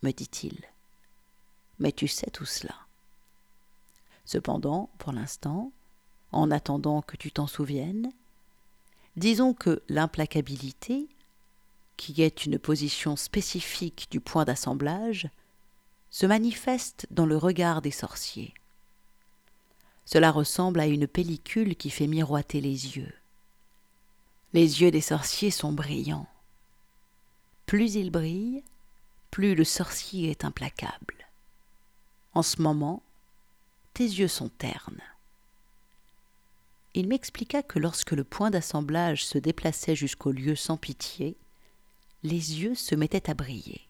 me 0.03 0.11
dit-il. 0.11 0.57
Mais 1.79 1.91
tu 1.91 2.07
sais 2.07 2.29
tout 2.29 2.45
cela. 2.45 2.75
Cependant, 4.25 4.89
pour 4.99 5.11
l'instant, 5.11 5.71
en 6.31 6.51
attendant 6.51 7.01
que 7.01 7.17
tu 7.17 7.31
t'en 7.31 7.47
souviennes, 7.47 8.11
disons 9.15 9.53
que 9.53 9.81
l'implacabilité, 9.89 11.07
qui 11.97 12.21
est 12.21 12.45
une 12.45 12.57
position 12.57 13.15
spécifique 13.15 14.07
du 14.09 14.19
point 14.19 14.45
d'assemblage, 14.45 15.29
se 16.09 16.25
manifeste 16.25 17.07
dans 17.11 17.25
le 17.25 17.37
regard 17.37 17.81
des 17.81 17.91
sorciers. 17.91 18.53
Cela 20.05 20.31
ressemble 20.31 20.79
à 20.79 20.87
une 20.87 21.07
pellicule 21.07 21.75
qui 21.75 21.89
fait 21.89 22.07
miroiter 22.07 22.61
les 22.61 22.97
yeux. 22.97 23.13
Les 24.53 24.81
yeux 24.81 24.91
des 24.91 25.01
sorciers 25.01 25.51
sont 25.51 25.71
brillants. 25.73 26.27
Plus 27.65 27.95
ils 27.95 28.11
brillent, 28.11 28.63
plus 29.31 29.55
le 29.55 29.63
sorcier 29.63 30.29
est 30.29 30.45
implacable. 30.45 31.27
En 32.33 32.43
ce 32.43 32.61
moment, 32.61 33.01
tes 33.93 34.03
yeux 34.03 34.27
sont 34.27 34.49
ternes. 34.49 35.01
Il 36.95 37.07
m'expliqua 37.07 37.63
que 37.63 37.79
lorsque 37.79 38.11
le 38.11 38.23
point 38.23 38.51
d'assemblage 38.51 39.25
se 39.25 39.37
déplaçait 39.37 39.95
jusqu'au 39.95 40.31
lieu 40.31 40.55
sans 40.55 40.77
pitié, 40.77 41.35
les 42.21 42.61
yeux 42.61 42.75
se 42.75 42.95
mettaient 42.95 43.29
à 43.29 43.33
briller. 43.33 43.81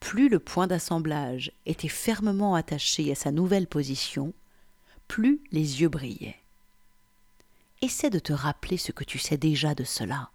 Plus 0.00 0.28
le 0.28 0.38
point 0.38 0.66
d'assemblage 0.66 1.52
était 1.64 1.88
fermement 1.88 2.54
attaché 2.54 3.10
à 3.12 3.14
sa 3.14 3.30
nouvelle 3.30 3.66
position, 3.66 4.34
plus 5.08 5.40
les 5.52 5.80
yeux 5.80 5.88
brillaient. 5.88 6.40
Essaie 7.82 8.10
de 8.10 8.18
te 8.18 8.32
rappeler 8.32 8.76
ce 8.76 8.92
que 8.92 9.04
tu 9.04 9.18
sais 9.18 9.36
déjà 9.36 9.74
de 9.74 9.84
cela, 9.84 10.30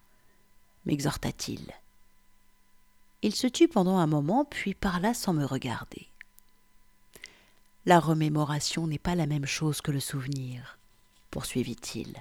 m'exhorta-t-il. 0.85 1.61
Il 3.23 3.35
se 3.35 3.45
tut 3.45 3.67
pendant 3.67 3.97
un 3.97 4.07
moment, 4.07 4.45
puis 4.45 4.73
parla 4.73 5.13
sans 5.13 5.33
me 5.33 5.45
regarder. 5.45 6.07
La 7.85 7.99
remémoration 7.99 8.87
n'est 8.87 8.97
pas 8.97 9.13
la 9.13 9.27
même 9.27 9.45
chose 9.45 9.81
que 9.81 9.91
le 9.91 9.99
souvenir, 9.99 10.79
poursuivit-il. 11.29 12.15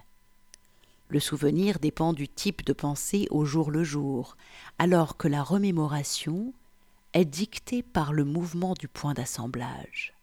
Le 1.09 1.21
souvenir 1.21 1.79
dépend 1.79 2.13
du 2.13 2.29
type 2.29 2.65
de 2.65 2.75
pensée 2.75 3.27
au 3.31 3.47
jour 3.47 3.71
le 3.71 3.83
jour, 3.83 4.37
alors 4.79 5.17
que 5.17 5.27
la 5.27 5.43
remémoration 5.43 6.53
est 7.15 7.25
dictée 7.25 7.83
par 7.83 8.13
le 8.13 8.25
mouvement 8.25 8.75
du 8.75 8.87
point 8.87 9.15
d'assemblage. 9.15 10.15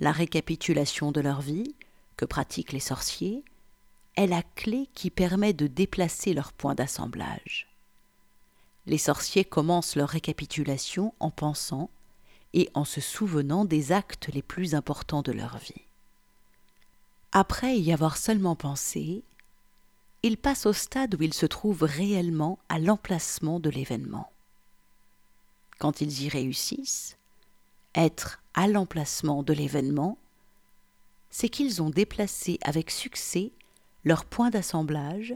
La 0.00 0.10
récapitulation 0.10 1.12
de 1.12 1.20
leur 1.20 1.42
vie, 1.42 1.74
que 2.16 2.24
pratiquent 2.24 2.72
les 2.72 2.80
sorciers, 2.80 3.44
est 4.16 4.26
la 4.26 4.42
clé 4.42 4.88
qui 4.94 5.10
permet 5.10 5.52
de 5.52 5.66
déplacer 5.66 6.32
leur 6.32 6.52
point 6.52 6.74
d'assemblage 6.74 7.69
les 8.86 8.98
sorciers 8.98 9.44
commencent 9.44 9.96
leur 9.96 10.08
récapitulation 10.08 11.14
en 11.20 11.30
pensant 11.30 11.90
et 12.52 12.70
en 12.74 12.84
se 12.84 13.00
souvenant 13.00 13.64
des 13.64 13.92
actes 13.92 14.28
les 14.28 14.42
plus 14.42 14.74
importants 14.74 15.22
de 15.22 15.32
leur 15.32 15.58
vie. 15.58 15.84
Après 17.32 17.78
y 17.78 17.92
avoir 17.92 18.16
seulement 18.16 18.56
pensé, 18.56 19.22
ils 20.22 20.36
passent 20.36 20.66
au 20.66 20.72
stade 20.72 21.14
où 21.14 21.22
ils 21.22 21.34
se 21.34 21.46
trouvent 21.46 21.84
réellement 21.84 22.58
à 22.68 22.78
l'emplacement 22.78 23.60
de 23.60 23.70
l'événement. 23.70 24.30
Quand 25.78 26.00
ils 26.00 26.22
y 26.24 26.28
réussissent, 26.28 27.16
être 27.94 28.42
à 28.54 28.68
l'emplacement 28.68 29.42
de 29.42 29.52
l'événement, 29.52 30.18
c'est 31.30 31.48
qu'ils 31.48 31.80
ont 31.80 31.90
déplacé 31.90 32.58
avec 32.62 32.90
succès 32.90 33.52
leur 34.04 34.24
point 34.24 34.50
d'assemblage 34.50 35.34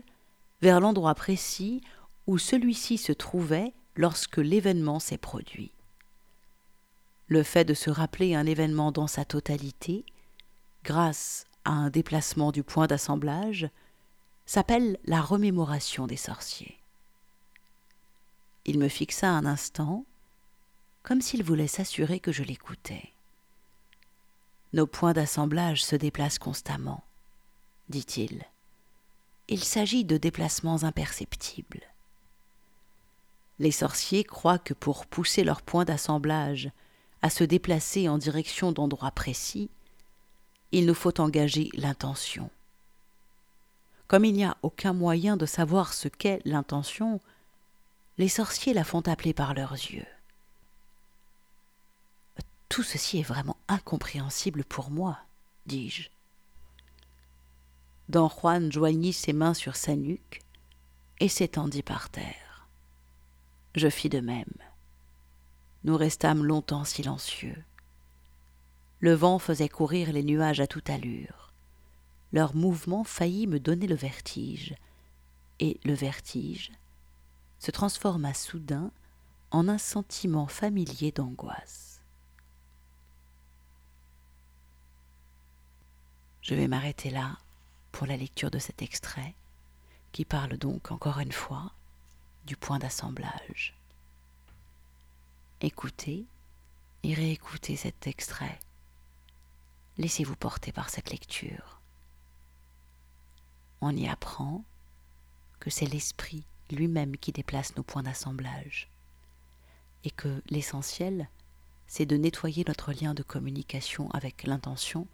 vers 0.60 0.80
l'endroit 0.80 1.14
précis 1.14 1.80
où 2.26 2.38
celui-ci 2.38 2.98
se 2.98 3.12
trouvait 3.12 3.72
lorsque 3.96 4.38
l'événement 4.38 4.98
s'est 4.98 5.18
produit. 5.18 5.72
Le 7.28 7.42
fait 7.42 7.64
de 7.64 7.74
se 7.74 7.90
rappeler 7.90 8.34
un 8.34 8.46
événement 8.46 8.92
dans 8.92 9.06
sa 9.06 9.24
totalité, 9.24 10.04
grâce 10.84 11.46
à 11.64 11.72
un 11.72 11.90
déplacement 11.90 12.52
du 12.52 12.62
point 12.62 12.86
d'assemblage, 12.86 13.68
s'appelle 14.46 14.98
la 15.04 15.20
remémoration 15.22 16.06
des 16.06 16.16
sorciers. 16.16 16.78
Il 18.66 18.78
me 18.78 18.88
fixa 18.88 19.28
un 19.28 19.46
instant, 19.46 20.04
comme 21.02 21.20
s'il 21.20 21.42
voulait 21.42 21.66
s'assurer 21.66 22.20
que 22.20 22.32
je 22.32 22.42
l'écoutais. 22.42 23.12
Nos 24.72 24.86
points 24.86 25.12
d'assemblage 25.12 25.84
se 25.84 25.96
déplacent 25.96 26.38
constamment, 26.38 27.04
dit-il. 27.88 28.44
Il 29.48 29.62
s'agit 29.62 30.04
de 30.04 30.16
déplacements 30.16 30.82
imperceptibles. 30.84 31.82
Les 33.58 33.70
sorciers 33.70 34.24
croient 34.24 34.58
que 34.58 34.74
pour 34.74 35.06
pousser 35.06 35.44
leurs 35.44 35.62
points 35.62 35.84
d'assemblage 35.84 36.70
à 37.22 37.30
se 37.30 37.44
déplacer 37.44 38.08
en 38.08 38.18
direction 38.18 38.72
d'endroits 38.72 39.10
précis, 39.10 39.70
il 40.72 40.86
nous 40.86 40.94
faut 40.94 41.20
engager 41.20 41.70
l'intention. 41.74 42.50
Comme 44.08 44.24
il 44.24 44.34
n'y 44.34 44.44
a 44.44 44.56
aucun 44.62 44.92
moyen 44.92 45.36
de 45.36 45.46
savoir 45.46 45.94
ce 45.94 46.08
qu'est 46.08 46.40
l'intention, 46.44 47.20
les 48.18 48.28
sorciers 48.28 48.74
la 48.74 48.84
font 48.84 49.00
appeler 49.02 49.32
par 49.32 49.54
leurs 49.54 49.72
yeux. 49.72 50.06
Tout 52.68 52.82
ceci 52.82 53.18
est 53.20 53.22
vraiment 53.22 53.56
incompréhensible 53.68 54.64
pour 54.64 54.90
moi, 54.90 55.18
dis-je. 55.66 56.08
Don 58.08 58.28
Juan 58.28 58.70
joignit 58.70 59.14
ses 59.14 59.32
mains 59.32 59.54
sur 59.54 59.76
sa 59.76 59.96
nuque 59.96 60.42
et 61.20 61.28
s'étendit 61.28 61.82
par 61.82 62.10
terre. 62.10 62.53
Je 63.74 63.88
fis 63.88 64.08
de 64.08 64.20
même. 64.20 64.52
Nous 65.82 65.96
restâmes 65.96 66.44
longtemps 66.44 66.84
silencieux. 66.84 67.62
Le 69.00 69.14
vent 69.14 69.38
faisait 69.38 69.68
courir 69.68 70.12
les 70.12 70.22
nuages 70.22 70.60
à 70.60 70.66
toute 70.66 70.90
allure. 70.90 71.52
Leur 72.32 72.54
mouvement 72.54 73.04
faillit 73.04 73.46
me 73.46 73.60
donner 73.60 73.86
le 73.86 73.96
vertige, 73.96 74.74
et 75.60 75.78
le 75.84 75.94
vertige 75.94 76.72
se 77.58 77.70
transforma 77.70 78.34
soudain 78.34 78.90
en 79.50 79.68
un 79.68 79.78
sentiment 79.78 80.46
familier 80.46 81.12
d'angoisse. 81.12 82.00
Je 86.42 86.54
vais 86.54 86.68
m'arrêter 86.68 87.10
là 87.10 87.38
pour 87.90 88.06
la 88.06 88.16
lecture 88.16 88.50
de 88.50 88.58
cet 88.58 88.82
extrait, 88.82 89.34
qui 90.12 90.24
parle 90.24 90.58
donc 90.58 90.92
encore 90.92 91.18
une 91.20 91.32
fois 91.32 91.72
du 92.44 92.56
point 92.56 92.78
d'assemblage. 92.78 93.74
Écoutez 95.60 96.24
et 97.02 97.14
réécoutez 97.14 97.76
cet 97.76 98.06
extrait. 98.06 98.58
Laissez-vous 99.98 100.36
porter 100.36 100.72
par 100.72 100.90
cette 100.90 101.10
lecture. 101.10 101.80
On 103.80 103.96
y 103.96 104.08
apprend 104.08 104.64
que 105.60 105.70
c'est 105.70 105.86
l'esprit 105.86 106.44
lui-même 106.70 107.16
qui 107.16 107.32
déplace 107.32 107.76
nos 107.76 107.82
points 107.82 108.02
d'assemblage, 108.02 108.88
et 110.04 110.10
que 110.10 110.42
l'essentiel, 110.48 111.28
c'est 111.86 112.06
de 112.06 112.16
nettoyer 112.16 112.64
notre 112.66 112.92
lien 112.92 113.14
de 113.14 113.22
communication 113.22 114.10
avec 114.10 114.44
l'intention 114.44 115.06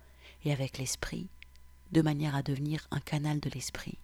et 0.45 0.53
avec 0.53 0.79
l'esprit, 0.79 1.29
de 1.93 2.03
manière 2.03 2.35
à 2.35 2.43
devenir 2.43 2.87
un 2.91 3.01
canal 3.01 3.41
de 3.41 3.51
l'esprit, 3.51 3.99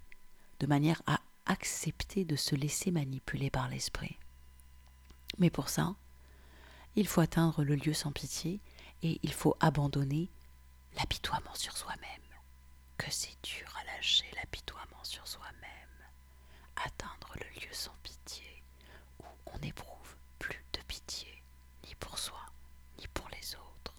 de 0.60 0.66
manière 0.66 1.02
à 1.06 1.20
accepter 1.46 2.24
de 2.24 2.36
se 2.36 2.54
laisser 2.54 2.90
manipuler 2.90 3.50
par 3.50 3.68
l'esprit. 3.68 4.18
Mais 5.38 5.50
pour 5.50 5.68
ça, 5.68 5.94
il 6.96 7.06
faut 7.06 7.20
atteindre 7.20 7.62
le 7.64 7.74
lieu 7.74 7.94
sans 7.94 8.12
pitié 8.12 8.60
et 9.02 9.20
il 9.22 9.32
faut 9.32 9.56
abandonner 9.60 10.28
l'apitoiement 10.96 11.54
sur 11.54 11.76
soi-même. 11.76 12.22
Que 12.96 13.10
c'est 13.10 13.36
dur 13.42 13.68
à 13.80 13.84
lâcher 13.84 14.26
l'apitoiement 14.36 15.04
sur 15.04 15.26
soi-même. 15.26 16.06
Atteindre 16.84 17.34
le 17.34 17.60
lieu 17.60 17.72
sans 17.72 17.94
pitié 18.02 18.62
où 19.20 19.24
on 19.46 19.58
n'éprouve 19.58 20.16
plus 20.38 20.64
de 20.72 20.80
pitié, 20.82 21.42
ni 21.86 21.94
pour 21.96 22.18
soi, 22.18 22.40
ni 22.98 23.06
pour 23.08 23.28
les 23.30 23.54
autres. 23.54 23.94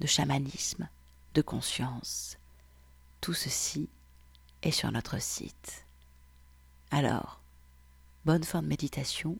de 0.00 0.06
chamanisme, 0.06 0.88
de 1.34 1.42
conscience. 1.42 2.38
Tout 3.20 3.34
ceci 3.34 3.90
est 4.66 4.72
sur 4.72 4.90
notre 4.90 5.20
site. 5.20 5.84
Alors, 6.90 7.40
bonne 8.24 8.42
fin 8.42 8.62
de 8.62 8.66
méditation 8.66 9.38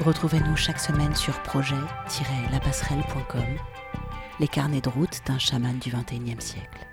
Retrouvez-nous 0.00 0.56
chaque 0.56 0.80
semaine 0.80 1.14
sur 1.14 1.40
projet-lapasserelle.com, 1.42 3.58
les 4.40 4.48
carnets 4.48 4.80
de 4.80 4.88
route 4.88 5.20
d'un 5.26 5.38
chaman 5.38 5.78
du 5.78 5.90
XXIe 5.90 6.40
siècle. 6.40 6.88